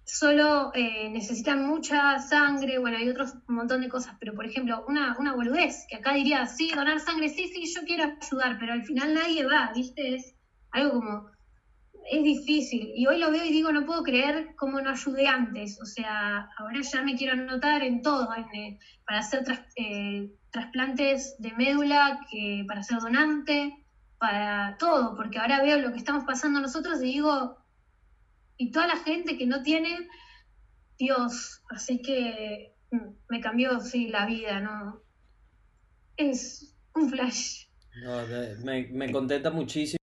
[0.04, 4.84] solo eh, necesitan mucha sangre, bueno, hay otros un montón de cosas, pero por ejemplo,
[4.86, 8.74] una, una boludez, que acá diría, sí, donar sangre, sí, sí, yo quiero ayudar, pero
[8.74, 10.14] al final nadie va, ¿viste?
[10.14, 10.36] Es
[10.70, 11.32] algo como,
[12.10, 12.92] es difícil.
[12.94, 16.48] Y hoy lo veo y digo, no puedo creer cómo no ayudé antes, o sea,
[16.58, 19.44] ahora ya me quiero anotar en todo, eh, para hacer
[19.76, 23.74] eh, trasplantes de médula, que, para ser donante,
[24.18, 27.58] para todo, porque ahora veo lo que estamos pasando nosotros y digo,
[28.56, 30.08] y toda la gente que no tiene,
[30.98, 35.00] Dios, así que mm, me cambió, sí, la vida, ¿no?
[36.16, 37.64] Es un flash.
[38.62, 40.01] me, me contenta muchísimo.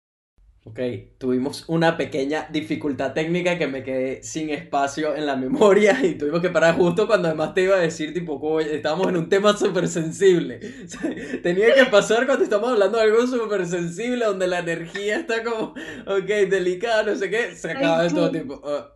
[0.63, 0.79] Ok,
[1.17, 6.39] tuvimos una pequeña dificultad técnica que me quedé sin espacio en la memoria y tuvimos
[6.39, 9.87] que parar justo cuando además te iba a decir, tipo, estábamos en un tema súper
[9.87, 10.59] sensible.
[11.43, 15.73] tenía que pasar cuando estamos hablando de algo súper sensible, donde la energía está como,
[16.05, 18.61] ok, delicada, no sé qué, se acaba de todo tipo.
[18.63, 18.91] Ah,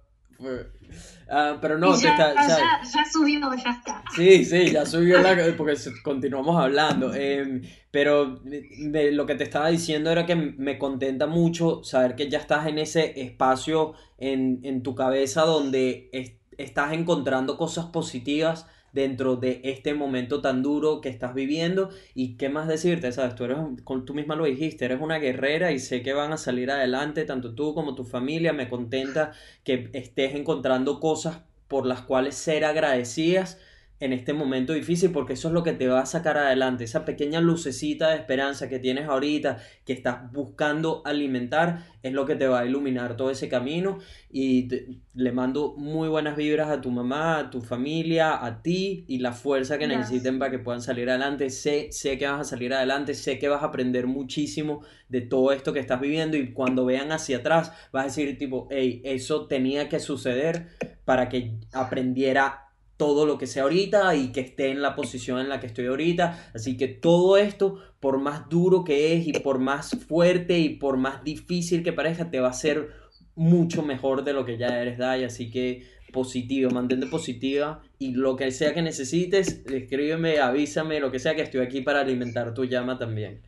[1.30, 4.04] Ah, pero no, ya, está, ya, ya, subió, ya está.
[4.16, 7.14] Sí, sí, ya subió la, porque continuamos hablando.
[7.14, 12.40] Em, pero lo que te estaba diciendo era que me contenta mucho saber que ya
[12.40, 16.10] estás en ese espacio en, en tu cabeza donde
[16.58, 22.48] estás encontrando cosas positivas dentro de este momento tan duro que estás viviendo y qué
[22.50, 23.58] más decirte, sabes, tú eres,
[24.06, 27.54] tú misma lo dijiste, eres una guerrera y sé que van a salir adelante, tanto
[27.54, 29.34] tú como tu familia, me contenta
[29.66, 33.60] que estés encontrando cosas por las cuales ser agradecidas
[34.00, 37.06] en este momento difícil porque eso es lo que te va a sacar adelante, esa
[37.06, 42.48] pequeña lucecita de esperanza que tienes ahorita, que estás buscando alimentar, es lo que te
[42.48, 43.98] va a iluminar todo ese camino.
[44.32, 44.68] Y
[45.14, 49.32] le mando muy buenas vibras a tu mamá, a tu familia, a ti y la
[49.32, 51.50] fuerza que necesiten para que puedan salir adelante.
[51.50, 55.52] Sé, sé que vas a salir adelante, sé que vas a aprender muchísimo de todo
[55.52, 59.48] esto que estás viviendo y cuando vean hacia atrás vas a decir tipo, hey, eso
[59.48, 60.68] tenía que suceder
[61.06, 62.65] para que aprendiera
[62.98, 65.88] todo lo que sea ahorita y que esté en la posición en la que estoy
[65.88, 66.52] ahorita.
[66.54, 70.98] Así que todo esto, por más duro que es y por más fuerte y por
[70.98, 72.92] más difícil que parezca, te va a ser
[73.36, 75.24] mucho mejor de lo que ya eres, Dai.
[75.24, 75.84] Así que
[76.14, 81.42] positivo, mantente positiva y lo que sea que necesites, escríbeme, avísame, lo que sea que
[81.42, 83.42] estoy aquí para alimentar tu llama también.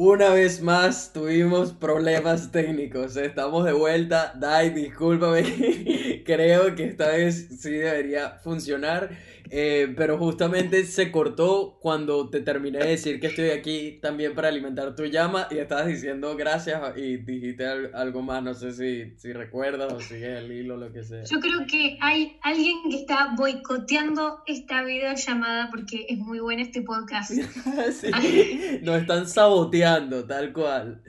[0.00, 3.16] Una vez más tuvimos problemas técnicos.
[3.16, 4.32] Estamos de vuelta.
[4.38, 6.22] Dai, discúlpame.
[6.24, 9.10] Creo que esta vez sí debería funcionar.
[9.50, 14.48] Eh, pero justamente se cortó cuando te terminé de decir que estoy aquí también para
[14.48, 19.32] alimentar tu llama y estabas diciendo gracias y dijiste algo más, no sé si, si
[19.32, 21.24] recuerdas o sigues el hilo, lo que sea.
[21.24, 26.82] Yo creo que hay alguien que está boicoteando esta videollamada porque es muy bueno este
[26.82, 27.30] podcast.
[27.92, 31.02] sí, nos están saboteando, tal cual.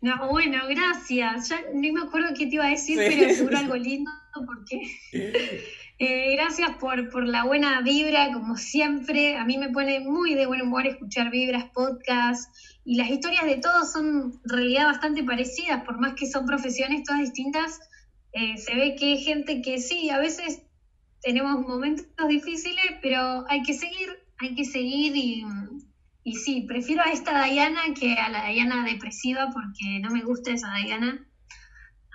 [0.00, 1.50] No, bueno, gracias.
[1.50, 4.10] Ya ni me acuerdo qué te iba a decir, pero seguro algo lindo
[4.46, 4.82] porque
[6.02, 9.36] eh, gracias por, por, la buena vibra, como siempre.
[9.36, 12.50] A mí me pone muy de buen humor escuchar vibras, podcast,
[12.86, 17.04] y las historias de todos son en realidad bastante parecidas, por más que son profesiones
[17.04, 17.80] todas distintas.
[18.32, 20.62] Eh, se ve que hay gente que sí, a veces
[21.20, 25.44] tenemos momentos difíciles, pero hay que seguir, hay que seguir y,
[26.24, 30.52] y sí, prefiero a esta Diana que a la Diana depresiva porque no me gusta
[30.52, 31.26] esa Diana.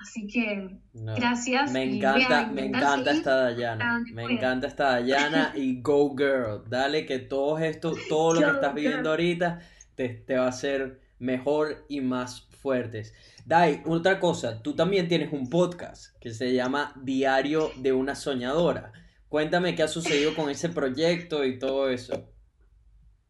[0.05, 1.71] Así que gracias.
[1.71, 4.03] Me encanta, me encanta esta Dayana.
[4.13, 6.63] Me encanta esta Dayana y Go Girl.
[6.69, 9.61] Dale que todo esto, todo lo que estás viviendo ahorita
[9.95, 13.15] te, te va a hacer mejor y más fuertes.
[13.45, 18.91] Dai, otra cosa, tú también tienes un podcast que se llama Diario de una Soñadora.
[19.27, 22.29] Cuéntame qué ha sucedido con ese proyecto y todo eso.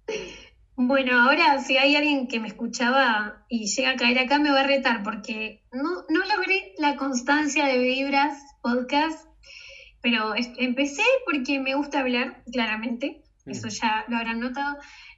[0.77, 4.59] Bueno, ahora si hay alguien que me escuchaba y llega a caer acá me va
[4.59, 9.25] a retar porque no, no logré la constancia de Vibras Podcast,
[10.01, 14.77] pero empecé porque me gusta hablar, claramente, eso ya lo habrán notado,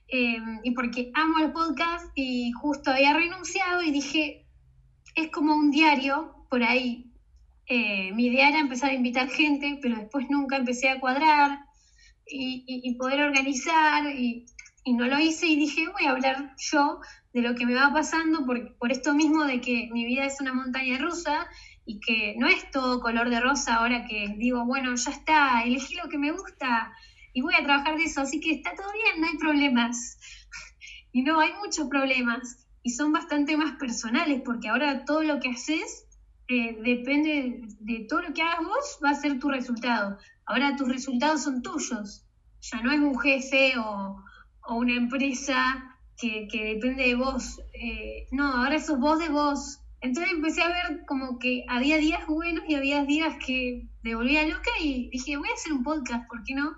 [0.10, 4.45] eh, y porque amo el podcast y justo había renunciado y dije,
[5.16, 7.12] es como un diario por ahí.
[7.66, 11.62] Eh, mi idea era empezar a invitar gente, pero después nunca empecé a cuadrar
[12.28, 14.45] y, y poder organizar y
[14.88, 17.02] y no lo hice y dije, voy a hablar yo
[17.34, 20.40] de lo que me va pasando por, por esto mismo de que mi vida es
[20.40, 21.46] una montaña rusa
[21.86, 25.96] y que no es todo color de rosa ahora que digo, bueno, ya está, elegí
[25.96, 26.94] lo que me gusta
[27.34, 30.18] y voy a trabajar de eso, así que está todo bien, no hay problemas.
[31.14, 35.50] Y no, hay muchos problemas y son bastante más personales porque ahora todo lo que
[35.50, 36.06] haces
[36.48, 40.20] eh, depende de todo lo que hagas vos, va a ser tu resultado.
[40.46, 42.24] Ahora tus resultados son tuyos,
[42.62, 44.22] ya no es un jefe o,
[44.68, 47.59] o una empresa que, depende de vos.
[47.74, 49.80] Eh, no, ahora sos vos de vos.
[50.01, 54.45] Entonces empecé a ver como que había días buenos y había días que me volvía
[54.45, 56.76] loca y dije, voy a hacer un podcast, ¿por qué no?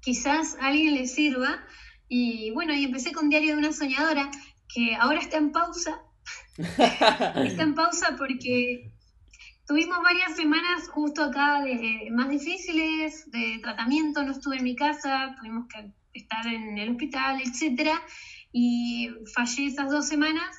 [0.00, 1.60] Quizás a alguien le sirva.
[2.08, 4.30] Y bueno, y empecé con Diario de una Soñadora,
[4.72, 6.00] que ahora está en pausa.
[6.58, 8.90] está en pausa porque
[9.66, 15.34] tuvimos varias semanas justo acá de, más difíciles, de tratamiento, no estuve en mi casa,
[15.38, 18.00] tuvimos que estar en el hospital, etcétera,
[18.52, 20.56] y fallé esas dos semanas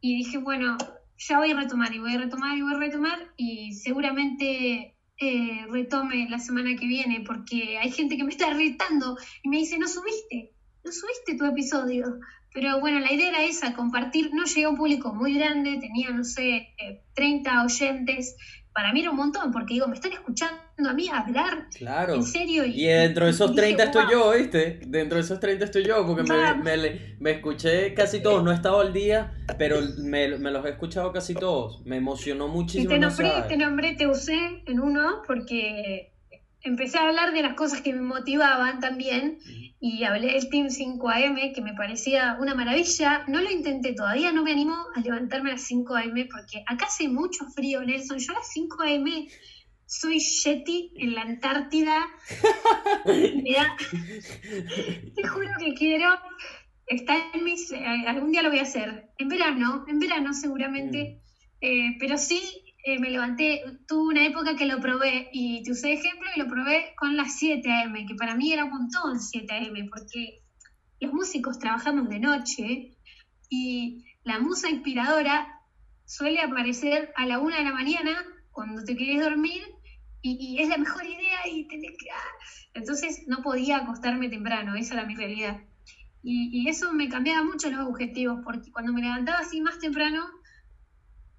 [0.00, 0.76] y dije, bueno,
[1.18, 5.66] ya voy a retomar y voy a retomar y voy a retomar y seguramente eh,
[5.70, 9.78] retome la semana que viene porque hay gente que me está irritando y me dice,
[9.78, 10.52] no subiste,
[10.84, 12.18] no subiste tu episodio.
[12.52, 16.10] Pero bueno, la idea era esa, compartir, no llegué a un público muy grande, tenía,
[16.10, 16.74] no sé,
[17.14, 18.36] 30 eh, oyentes,
[18.76, 21.66] para mí era un montón, porque digo, me están escuchando a mí hablar.
[21.74, 22.16] Claro.
[22.16, 22.62] En serio.
[22.66, 24.80] Y, dentro de esos 30 estoy yo, ¿viste?
[24.86, 26.24] Dentro de esos 30 estoy yo, porque
[26.62, 28.44] me, me, escuché casi todos.
[28.44, 31.86] No he estado al día, pero me, los he escuchado casi todos.
[31.86, 32.84] Me emocionó muchísimo.
[32.84, 36.12] Y te nombré, te nombré, te usé en uno, porque
[36.66, 39.38] empecé a hablar de las cosas que me motivaban también
[39.80, 43.24] y hablé del Team 5am que me parecía una maravilla.
[43.28, 47.08] No lo intenté todavía, no me animo a levantarme a las 5am porque acá hace
[47.08, 48.18] mucho frío, Nelson.
[48.18, 49.30] Yo a las 5am
[49.86, 52.06] soy Yeti en la Antártida.
[53.06, 53.76] me da...
[55.14, 56.18] Te juro que quiero.
[56.86, 57.70] Está en mis.
[57.70, 59.10] Eh, algún día lo voy a hacer.
[59.18, 61.20] En verano, en verano seguramente.
[61.60, 65.94] Eh, pero sí eh, me levanté, tuve una época que lo probé y te usé
[65.94, 69.52] ejemplo y lo probé con las 7 a.m., que para mí era un montón 7
[69.52, 70.44] a.m., porque
[71.00, 72.96] los músicos trabajamos de noche
[73.50, 75.48] y la musa inspiradora
[76.04, 79.64] suele aparecer a la 1 de la mañana cuando te querés dormir
[80.22, 82.08] y, es la mejor idea y tenés que...
[82.12, 82.36] Ah.
[82.74, 85.60] Entonces no podía acostarme temprano, esa era mi realidad.
[86.22, 90.24] Y, y eso me cambiaba mucho los objetivos, porque cuando me levantaba así más temprano,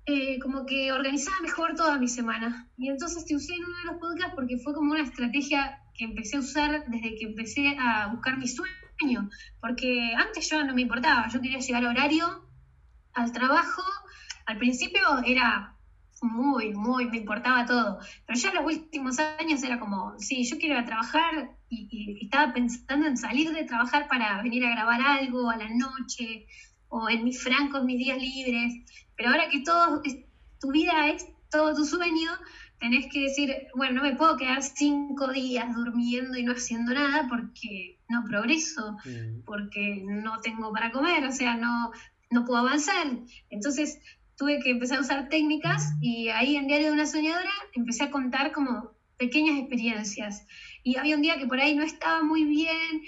[0.09, 2.65] eh, como que organizaba mejor toda mi semana.
[2.77, 6.05] Y entonces te usé en uno de los podcasts porque fue como una estrategia que
[6.05, 9.29] empecé a usar desde que empecé a buscar mi sueño.
[9.59, 12.47] Porque antes yo no me importaba, yo quería llegar a horario,
[13.15, 13.83] al trabajo.
[14.45, 15.75] Al principio era
[16.21, 17.99] muy, muy, me importaba todo.
[18.25, 21.89] Pero ya en los últimos años era como, sí, yo quiero ir a trabajar y,
[21.91, 26.47] y, estaba pensando en salir de trabajar para venir a grabar algo a la noche
[26.89, 28.73] o en mis francos, mis días libres.
[29.15, 30.01] Pero ahora que todo,
[30.59, 32.31] tu vida es todo tu sueño,
[32.79, 37.27] tenés que decir, bueno, no me puedo quedar cinco días durmiendo y no haciendo nada
[37.29, 39.43] porque no progreso, mm.
[39.45, 41.91] porque no tengo para comer, o sea, no,
[42.29, 43.07] no puedo avanzar.
[43.49, 43.99] Entonces
[44.37, 48.11] tuve que empezar a usar técnicas y ahí en Diario de una Soñadora empecé a
[48.11, 50.45] contar como pequeñas experiencias.
[50.83, 53.01] Y había un día que por ahí no estaba muy bien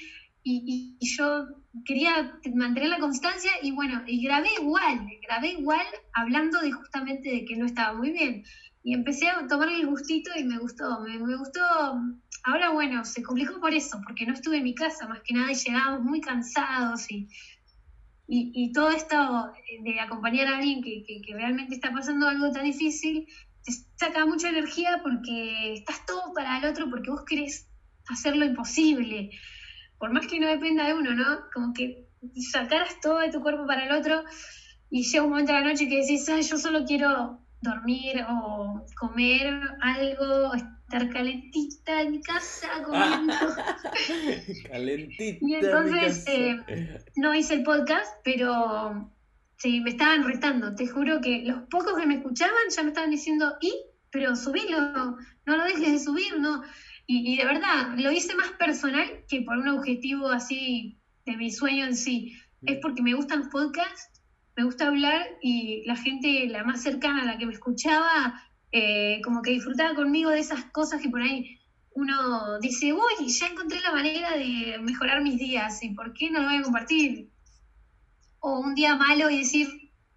[0.43, 1.45] y, y yo
[1.86, 7.46] quería mantener la constancia y bueno, y grabé igual, grabé igual hablando de justamente de
[7.46, 8.44] que no estaba muy bien.
[8.84, 11.62] Y empecé a tomar el gustito y me gustó, me, gustó.
[12.44, 15.52] Ahora bueno, se complicó por eso, porque no estuve en mi casa más que nada
[15.52, 17.28] y llegábamos muy cansados y,
[18.28, 19.52] y, todo esto
[19.84, 23.28] de acompañar a alguien que, que, realmente está pasando algo tan difícil,
[23.66, 27.68] te saca mucha energía porque estás todo para el otro, porque vos querés
[28.08, 29.32] hacer lo imposible
[29.99, 31.41] por más que no dependa de uno, ¿no?
[31.53, 32.07] Como que
[32.51, 34.23] sacaras todo de tu cuerpo para el otro
[34.89, 38.85] y llega un momento de la noche que decís, ay, yo solo quiero dormir o
[38.97, 43.34] comer algo, estar calentita en mi casa comiendo.
[44.69, 45.38] calentita.
[45.41, 49.11] Y entonces eh, no hice el podcast, pero
[49.57, 50.73] sí, me estaban retando.
[50.73, 53.73] Te juro que los pocos que me escuchaban ya me estaban diciendo, y,
[54.09, 56.63] pero subilo, no lo dejes de subir, no.
[57.10, 61.49] Y, y de verdad, lo hice más personal que por un objetivo así de mi
[61.52, 62.36] sueño en sí.
[62.61, 62.81] Es Mm.
[62.81, 64.19] porque me gustan los podcasts
[64.60, 69.22] me gusta hablar y la gente, la más cercana a la que me escuchaba, eh,
[69.23, 71.57] como que disfrutaba conmigo de esas cosas que por ahí
[71.94, 76.41] uno dice, uy, ya encontré la manera de mejorar mis días, ¿y por qué no
[76.41, 77.30] lo voy a compartir?
[78.41, 79.69] O un día malo y decir,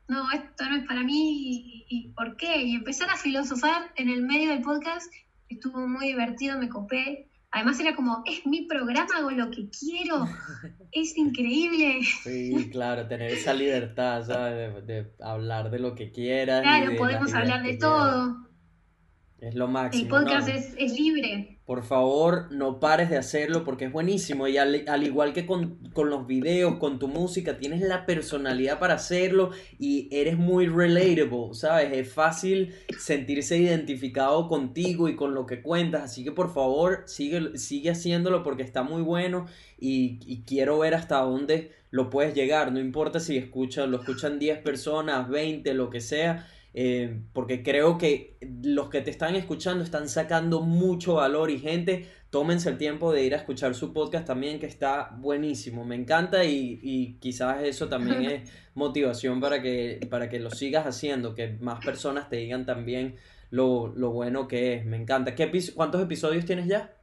[0.08, 2.62] no, esto no es para mí, ¿y, y por qué?
[2.62, 5.08] Y empezar a filosofar en el medio del podcast,
[5.54, 7.28] estuvo muy divertido, me copé.
[7.50, 10.26] Además era como, es mi programa, hago lo que quiero,
[10.92, 12.02] es increíble.
[12.22, 14.86] Sí, claro, tener esa libertad, ¿sabes?
[14.86, 16.62] De, de hablar de lo que quieras.
[16.62, 18.51] Claro, de podemos hablar de quieras.
[19.42, 20.08] Es lo El máximo.
[20.10, 20.54] podcast ¿no?
[20.54, 21.58] es, es libre.
[21.66, 24.46] Por favor, no pares de hacerlo porque es buenísimo.
[24.46, 28.78] Y al, al igual que con, con los videos, con tu música, tienes la personalidad
[28.78, 29.50] para hacerlo
[29.80, 31.92] y eres muy relatable, ¿sabes?
[31.92, 36.02] Es fácil sentirse identificado contigo y con lo que cuentas.
[36.02, 39.46] Así que por favor, sigue, sigue haciéndolo porque está muy bueno
[39.76, 42.70] y, y quiero ver hasta dónde lo puedes llegar.
[42.70, 46.46] No importa si escuchan, lo escuchan 10 personas, 20, lo que sea.
[46.74, 52.08] Eh, porque creo que los que te están escuchando están sacando mucho valor y gente,
[52.30, 56.44] tómense el tiempo de ir a escuchar su podcast también que está buenísimo, me encanta
[56.44, 61.58] y, y quizás eso también es motivación para que, para que lo sigas haciendo, que
[61.60, 63.16] más personas te digan también
[63.50, 65.34] lo, lo bueno que es, me encanta.
[65.34, 66.96] ¿Qué ¿Cuántos episodios tienes ya?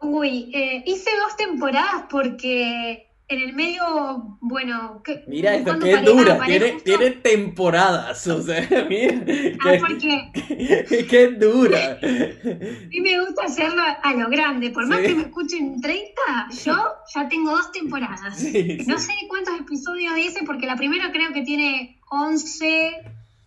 [0.00, 6.04] Uy, eh, hice dos temporadas porque en el medio, bueno, que- Mira esto, qué paré-
[6.04, 6.40] dura,
[6.84, 9.22] tiene, temporadas, o sea, mira,
[9.60, 11.98] Ah, qué, porque qué dura.
[12.02, 14.70] a mí me gusta hacerlo a lo grande.
[14.70, 15.06] Por más Sí.
[15.06, 16.22] que me escuchen 30,
[16.64, 16.76] yo
[17.14, 18.38] ya tengo dos temporadas.
[18.38, 18.78] Sí, sí.
[18.86, 22.92] No sé cuántos episodios hice porque la primera creo que tiene 11,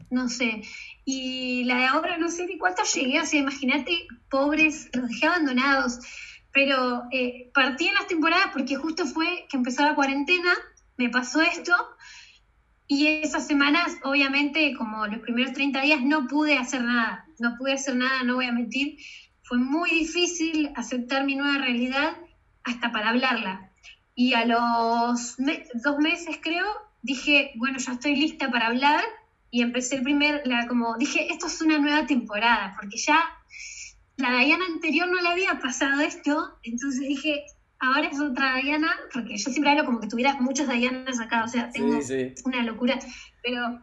[0.10, 0.62] no sé.
[1.06, 3.20] Y la de ahora no sé ni cuántos llegué.
[3.22, 3.91] O sea, imagínate,
[4.30, 5.99] pobres, los dejé abandonados.
[6.56, 10.53] Pero eh, partí en las temporadas porque justo fue que empezó la cuarentena,
[10.98, 11.73] me pasó esto.
[12.88, 17.26] Y esas semanas, obviamente, como los primeros 30 días, no pude hacer nada.
[17.40, 18.98] No pude hacer nada, no voy a mentir.
[19.44, 22.15] Fue muy difícil aceptar mi nueva realidad
[22.64, 23.72] hasta para hablarla.
[24.15, 26.65] Y a los me- dos meses, creo,
[27.02, 29.03] dije, bueno, ya estoy lista para hablar.
[29.52, 33.19] Y empecé el primer, la, como dije, esto es una nueva temporada, porque ya
[34.18, 36.58] la Diana anterior no le había pasado esto.
[36.64, 37.46] Entonces dije,
[37.80, 41.48] ahora es otra Diana, porque yo siempre hablo como que tuviera muchas Dianas acá, o
[41.48, 42.44] sea, tengo Sí, sí.
[42.46, 42.98] una locura,
[43.44, 43.80] pero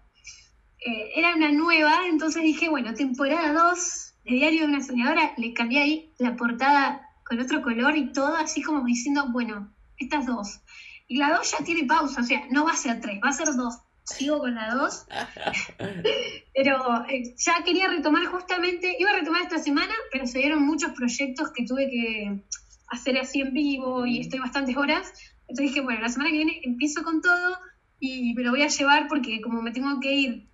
[0.81, 5.53] eh, era una nueva, entonces dije, bueno, temporada 2 de Diario de una Soñadora, le
[5.53, 10.61] cambié ahí la portada con otro color y todo, así como diciendo, bueno, estas dos.
[11.09, 13.33] Y la 2 ya tiene pausa, o sea, no va a ser 3, va a
[13.33, 13.79] ser 2.
[14.05, 15.07] Sigo con la 2,
[16.55, 20.93] pero eh, ya quería retomar justamente, iba a retomar esta semana, pero se dieron muchos
[20.93, 22.43] proyectos que tuve que
[22.89, 25.13] hacer así en vivo y estoy bastantes horas.
[25.43, 27.59] Entonces dije, bueno, la semana que viene empiezo con todo
[28.01, 30.49] y me lo voy a llevar porque como me tengo que ir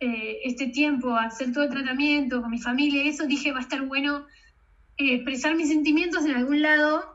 [0.00, 3.58] eh, este tiempo a hacer todo el tratamiento con mi familia y eso, dije, va
[3.58, 4.26] a estar bueno
[4.96, 7.13] eh, expresar mis sentimientos en algún lado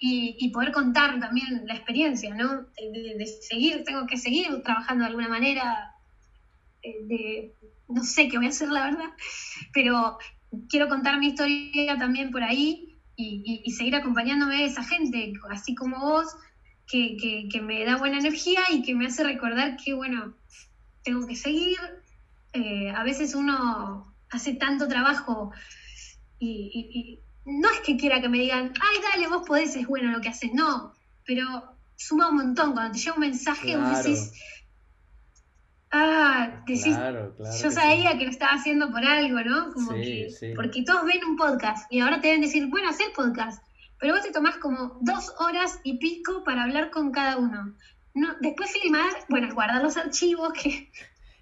[0.00, 2.62] y, y poder contar también la experiencia, ¿no?
[2.76, 5.92] De, de- seguir, tengo que seguir trabajando de alguna manera,
[6.82, 7.54] eh, de,
[7.88, 9.10] no sé qué voy a hacer, la verdad,
[9.72, 10.18] pero
[10.68, 15.32] quiero contar mi historia también por ahí y, y- y seguir acompañándome de esa gente,
[15.50, 16.28] así como vos,
[16.86, 20.34] que, que- que me da buena energía y que me hace recordar que, bueno,
[21.04, 21.78] tengo que seguir.
[22.52, 25.52] Eh, a veces uno hace tanto trabajo
[26.38, 30.20] y no es que quiera que me digan, ay, dale, vos podés, es bueno lo
[30.20, 30.92] que haces, no,
[31.26, 31.44] pero
[31.96, 32.72] suma un montón.
[32.72, 34.02] Cuando te llega un mensaje, vos Claro.
[34.08, 34.32] decís,
[35.92, 37.56] ah, decís, Claro, claro.
[37.56, 37.74] yo que sí.
[37.74, 39.72] sabía que lo estaba haciendo por algo, ¿no?
[39.72, 40.52] Como Sí, que, sí.
[40.54, 43.62] porque todos ven un podcast y ahora te deben decir, bueno, hacer podcast,
[43.98, 47.74] pero vos te tomás como dos horas y pico para hablar con cada uno.
[48.14, 50.90] No, después filmar, bueno, guardar los archivos, que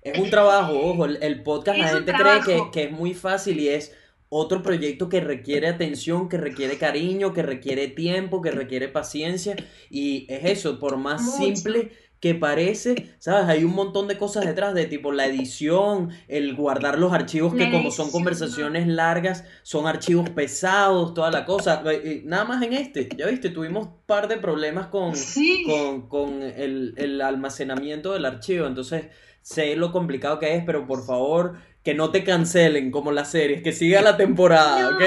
[0.03, 3.59] Es un trabajo, ojo, el, podcast la Es gente cree que, que es muy fácil
[3.61, 3.95] y es
[4.29, 9.57] otro proyecto que requiere atención, que requiere cariño, que requiere tiempo, que requiere paciencia
[9.91, 11.37] y es eso, por más Mucho.
[11.39, 13.49] simple que parece, ¿sabes?
[13.49, 17.71] Hay un montón de cosas detrás de tipo la edición, el guardar los archivos que
[17.71, 21.83] como son conversaciones largas, son archivos pesados, toda la cosa.
[22.25, 26.43] Nada más en este, ya viste, tuvimos un par de problemas con, sí, con, con
[26.43, 28.67] el, el almacenamiento del archivo.
[28.67, 29.07] Entonces,
[29.41, 33.63] sé lo complicado que es, pero por favor, que no te cancelen como las series,
[33.63, 35.03] que siga la temporada, ¿ok?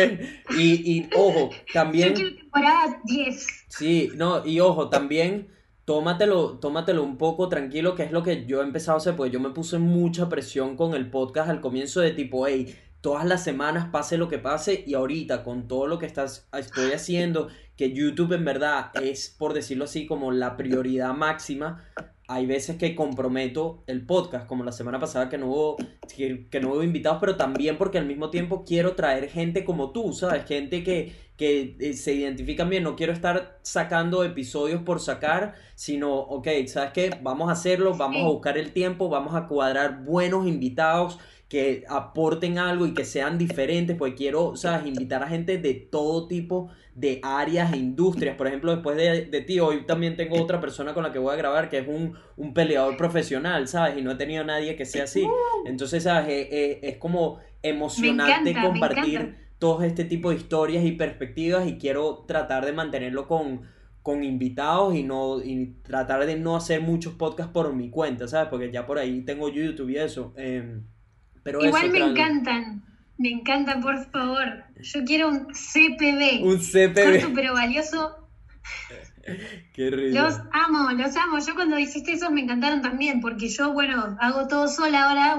[0.57, 2.15] Y, y ojo, también...
[2.15, 3.48] Yo temporada 10.
[3.68, 5.49] Sí, no, y ojo, también
[5.85, 9.31] tómatelo, tómatelo un poco tranquilo, que es lo que yo he empezado a hacer, pues
[9.31, 13.43] yo me puse mucha presión con el podcast al comienzo de tipo, hey, todas las
[13.43, 17.93] semanas pase lo que pase y ahorita con todo lo que estás, estoy haciendo, que
[17.93, 21.84] YouTube en verdad es, por decirlo así, como la prioridad máxima,
[22.32, 25.78] hay veces que comprometo el podcast, como la semana pasada que no hubo,
[26.16, 30.14] que, no hubo invitados, pero también porque al mismo tiempo quiero traer gente como tú,
[30.14, 30.45] ¿sabes?
[30.45, 36.16] Gente que, que eh, se identifican bien, no quiero estar sacando episodios por sacar, sino,
[36.16, 37.10] ok, ¿sabes qué?
[37.22, 41.20] Vamos a hacerlo, vamos a buscar el tiempo, vamos a cuadrar buenos invitados
[41.52, 44.88] que aporten algo y que sean diferentes, porque quiero, ¿sabes?
[44.88, 48.38] Invitar a gente de todo tipo de áreas e industrias.
[48.38, 51.34] Por ejemplo, después de, de, ti, hoy también tengo otra persona con la que voy
[51.34, 53.98] a grabar que es un, un peleador profesional, ¿sabes?
[53.98, 55.28] Y no he tenido a nadie que sea así.
[55.65, 56.30] Entonces, ¿sabes?
[56.30, 62.23] Eh, eh, es como emocionante compartir todo este tipo de historias y perspectivas y quiero
[62.26, 63.64] tratar de mantenerlo con,
[64.02, 68.48] con invitados y no y tratar de no hacer muchos podcasts por mi cuenta, ¿sabes?
[68.48, 70.34] Porque ya por ahí tengo YouTube y eso.
[70.38, 70.86] Em,
[71.44, 72.84] pero Igual me encantan.
[73.18, 74.64] Me encantan, por favor.
[74.80, 76.44] Yo quiero un CPB.
[76.44, 77.22] Un CPB.
[77.22, 78.30] Corto pero valioso.
[79.74, 80.20] Qué rico.
[80.20, 81.38] Los amo, los amo.
[81.46, 85.36] Yo cuando hiciste eso me encantaron también, porque yo, bueno, hago todo sola ahora,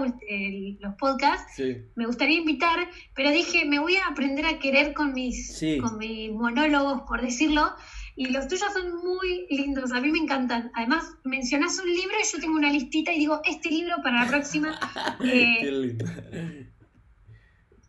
[0.81, 1.61] los podcasts.
[1.97, 6.31] Me gustaría invitar, pero dije, me voy a aprender a querer con mis, con mis
[6.31, 7.75] monólogos, por decirlo.
[8.15, 10.71] Y los tuyos son muy lindos, a mí me encantan.
[10.75, 14.31] Además, mencionás un libro y yo tengo una listita y digo, este libro para la
[14.31, 14.79] próxima.
[15.21, 16.05] Qué lindo.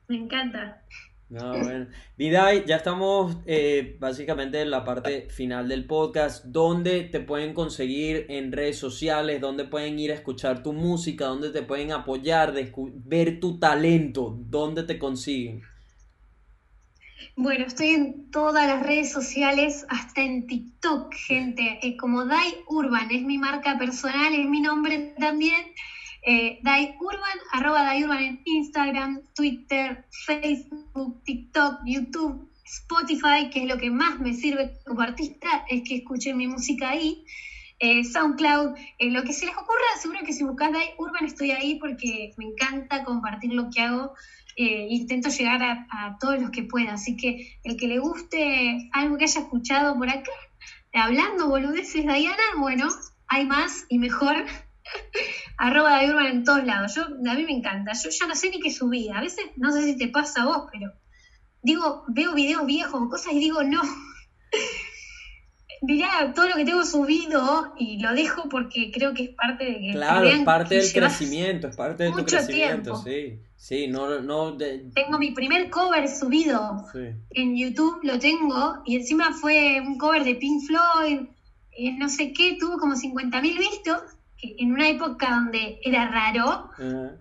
[0.07, 0.83] Me encanta.
[1.33, 1.87] No, bueno.
[2.15, 6.45] Vidai, ya estamos eh, básicamente en la parte final del podcast.
[6.45, 9.41] ¿Dónde te pueden conseguir en redes sociales?
[9.41, 11.25] ¿Dónde pueden ir a escuchar tu música?
[11.25, 12.53] ¿Dónde te pueden apoyar?
[12.53, 14.37] ver tu talento.
[14.47, 15.63] ¿Dónde te consiguen?
[17.35, 21.79] Bueno, estoy en todas las redes sociales, hasta en TikTok, gente.
[21.81, 25.73] Eh, como Dai Urban, es mi marca personal, es mi nombre también.
[26.25, 33.67] Eh, Dai Urban, arroba Dai Urban en Instagram, Twitter, Facebook, TikTok, YouTube, Spotify, que es
[33.67, 37.25] lo que más me sirve como artista, es que escuchen mi música ahí.
[37.79, 41.51] Eh, SoundCloud, eh, lo que se les ocurra, seguro que si buscas Dai Urban estoy
[41.51, 44.13] ahí porque me encanta compartir lo que hago.
[44.55, 46.93] Eh, intento llegar a, todos los que pueda.
[46.93, 50.31] Así que el que le guste algo que haya escuchado por acá,
[50.93, 52.87] hablando boludeces, Diana, bueno,
[53.27, 54.35] hay más y mejor.
[55.57, 56.95] Arroba de Urban en todos lados.
[56.95, 57.93] Yo, a mí me encanta.
[57.93, 59.09] Yo ya no sé ni qué subí.
[59.09, 60.91] A veces, no sé si te pasa a vos, pero
[61.61, 63.81] digo, veo videos viejos cosas y digo, no.
[65.85, 69.79] Mirá todo lo que tengo subido y lo dejo porque creo que es parte de
[69.79, 69.91] que.
[69.91, 73.39] Claro, es parte del crecimiento, es parte de tu crecimiento, sí.
[73.57, 74.55] Sí, no, no.
[74.57, 76.85] Tengo mi primer cover subido
[77.31, 81.27] en YouTube, lo tengo, y encima fue un cover de Pink Floyd,
[81.71, 84.01] eh, no sé qué, tuvo como 50.000 vistos
[84.41, 86.69] en una época donde era raro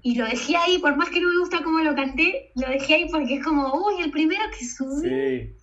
[0.02, 2.94] y lo dejé ahí, por más que no me gusta cómo lo canté, lo dejé
[2.94, 5.08] ahí porque es como, uy, el primero que subí.
[5.08, 5.61] Sí.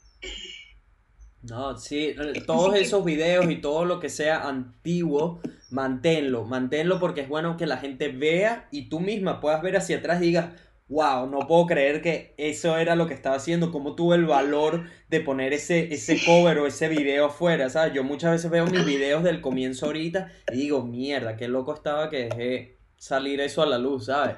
[1.41, 5.39] No, sí, todos esos videos y todo lo que sea antiguo,
[5.69, 9.97] manténlo, manténlo porque es bueno que la gente vea y tú misma puedas ver hacia
[9.97, 10.49] atrás y digas,
[10.89, 14.85] wow, no puedo creer que eso era lo que estaba haciendo, cómo tuve el valor
[15.07, 17.93] de poner ese, ese cover o ese video afuera, ¿sabes?
[17.93, 22.09] Yo muchas veces veo mis videos del comienzo ahorita y digo, mierda, qué loco estaba
[22.09, 24.35] que dejé salir eso a la luz, ¿sabes?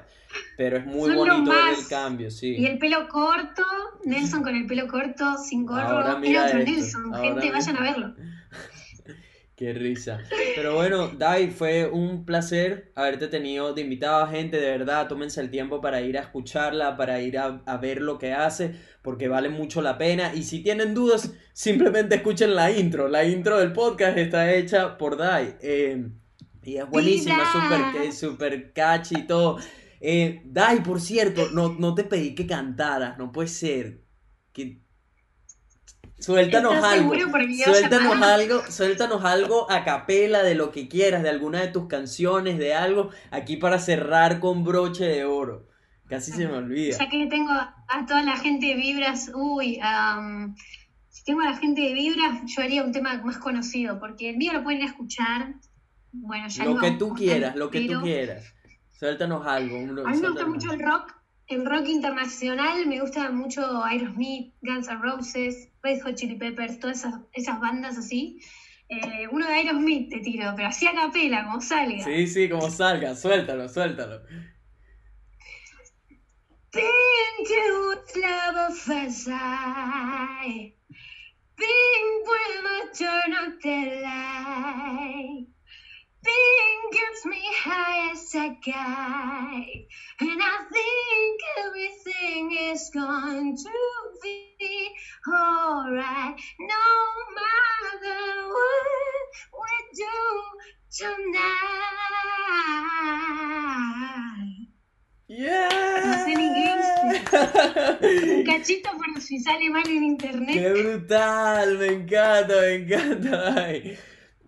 [0.56, 2.56] Pero es muy bonito ver el cambio, sí.
[2.56, 3.62] Y el pelo corto,
[4.04, 8.14] Nelson con el pelo corto, sin gorro, Ahora era otro Nelson, gente, vayan a verlo.
[9.62, 10.18] Qué risa.
[10.56, 15.40] Pero bueno, Dai, fue un placer haberte tenido de invitado a gente, de verdad, tómense
[15.40, 19.50] el tiempo para ir a escucharla, para ir a, ver lo que hace, porque vale
[19.50, 20.34] mucho la pena.
[20.34, 23.06] Y si tienen dudas, simplemente escuchen la intro.
[23.06, 25.54] La intro del podcast está hecha por Dai.
[25.62, 26.08] Eh,
[26.64, 29.58] y es buenísima, súper super catchy y todo.
[30.04, 34.02] Eh, Dai, por cierto, no, no te pedí que cantaras, no puede ser.
[34.52, 34.82] Que
[36.18, 37.14] Suéltanos algo.
[37.64, 42.58] Suéltanos algo, suéltanos algo a capela de lo que quieras, de alguna de tus canciones,
[42.58, 45.68] de algo, aquí para cerrar con broche de oro.
[46.08, 46.98] Casi se me olvida.
[46.98, 49.80] Ya que tengo a toda la gente de Vibras, uy,
[51.08, 54.36] si tengo a la gente de Vibras, yo haría un tema más conocido, porque el
[54.36, 55.54] mío lo pueden escuchar.
[56.12, 58.52] Bueno, ya Lo que tú quieras, lo que tú quieras.
[59.02, 59.78] Suéltanos algo.
[59.78, 61.12] a mí me gusta mucho el rock,
[61.48, 67.04] el rock internacional, me gusta mucho Aerosmith, Guns N' Roses, Red Hot Chili Peppers, todas
[67.32, 68.38] esas, bandas así.
[68.88, 72.04] Eh, uno de Aerosmith te tiro, pero así a capela, como salga.
[72.04, 74.22] Sí, sí, como salga, suéltalo, suéltalo.
[76.72, 80.76] Been to love first sight.
[81.58, 85.48] Been when I turn up the light.
[86.22, 89.86] Gets me high as a guy.
[90.20, 93.70] And I think everything is going to
[94.22, 94.90] be
[95.26, 96.36] alright.
[96.60, 96.86] No
[97.38, 99.26] matter what
[99.58, 100.20] we do
[100.98, 101.92] tonight.
[105.28, 105.68] Yeah.
[106.04, 106.48] No sé ni
[107.32, 110.54] Un cachito por si sale mal en internet.
[110.54, 111.78] ¡Qué brutal!
[111.78, 113.54] Me encanta, me encanta.
[113.56, 113.98] Ay,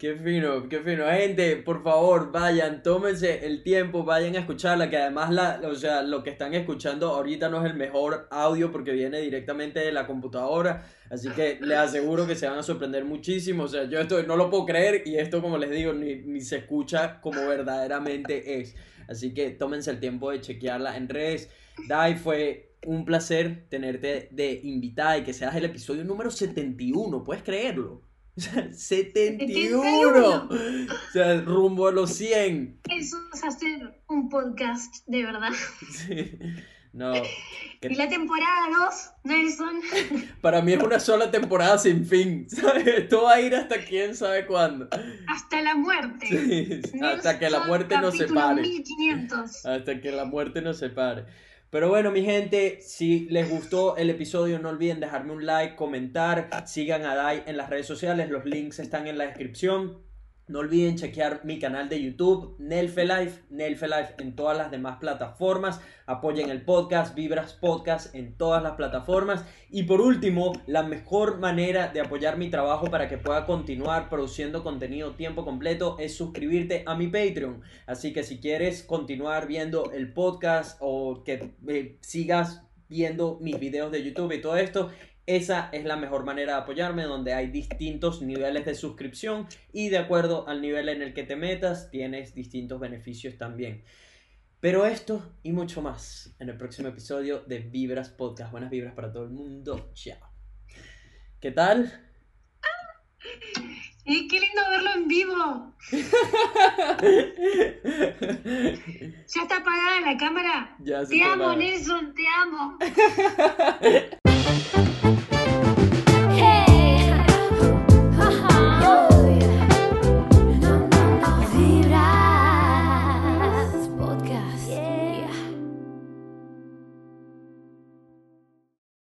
[0.05, 1.07] qué fino, qué fino.
[1.07, 6.03] Gente, por favor, vayan, tómense el tiempo, vayan a escucharla, que además la, o sea,
[6.03, 10.07] lo que están escuchando ahorita no es el mejor audio porque viene directamente de la
[10.07, 13.63] computadora, así que les aseguro que se van a sorprender muchísimo.
[13.63, 16.43] O sea, yo esto no lo puedo creer y esto, como les digo, ni, ni
[16.43, 18.77] se escucha como verdaderamente es.
[19.09, 21.49] Así que tómense el tiempo de chequearla en redes.
[21.89, 27.43] Dai, fue un placer tenerte de invitada y que seas el episodio número 71, ¿puedes
[27.43, 28.03] creerlo?
[28.37, 30.49] O sea, 71.
[30.51, 32.81] O sea, rumbo a los 100.
[32.91, 35.51] Eso es hacer un podcast de verdad.
[35.91, 36.33] Sí.
[36.93, 37.13] No.
[37.81, 39.81] que- Y la temporada 2, Nelson.
[40.41, 42.47] Para mí es una sola temporada sin fin.
[42.49, 42.87] ¿sabes?
[42.87, 44.89] Esto va a ir hasta quién sabe cuándo.
[45.27, 46.27] Hasta la muerte.
[46.29, 48.63] Sí, hasta que la muerte nos separe.
[48.63, 49.67] 1500.
[49.67, 51.25] Hasta que la muerte nos separe.
[51.75, 56.49] Pero bueno, mi gente, si les gustó el episodio, no olviden dejarme un like, comentar,
[56.69, 59.99] sigan a Dai en las redes sociales, los links están en la descripción.
[60.47, 64.99] No olviden chequear mi canal de YouTube, Nelfe Life, Nelfe Life en todas las demás
[64.99, 65.81] plataformas.
[66.05, 69.47] Apoyen el podcast, Vibras Podcast en todas las plataformas.
[69.71, 74.63] Y por último, la mejor manera de apoyar mi trabajo para que pueda continuar produciendo
[74.63, 77.63] contenido tiempo completo es suscribirte a mi Patreon.
[77.87, 83.91] Así que si quieres continuar viendo el podcast o que eh, sigas viendo mis videos
[83.91, 84.91] de YouTube y todo esto,
[85.27, 89.99] esa es la mejor manera de apoyarme, donde hay distintos niveles de suscripción y de
[89.99, 93.85] acuerdo al nivel en el que te metas, tienes distintos beneficios también.
[94.61, 98.51] Pero esto y mucho más en el próximo episodio de Vibras Podcast.
[98.51, 99.91] Buenas vibras para todo el mundo.
[99.95, 100.19] Chao.
[101.41, 101.93] ¿Qué tal?
[104.07, 105.75] Y qué lindo verlo en vivo.
[109.27, 110.77] ¿Ya está apagada la cámara?
[110.81, 112.79] ya se Te amo, Nelson, te amo.
[114.73, 115.24] Thank you.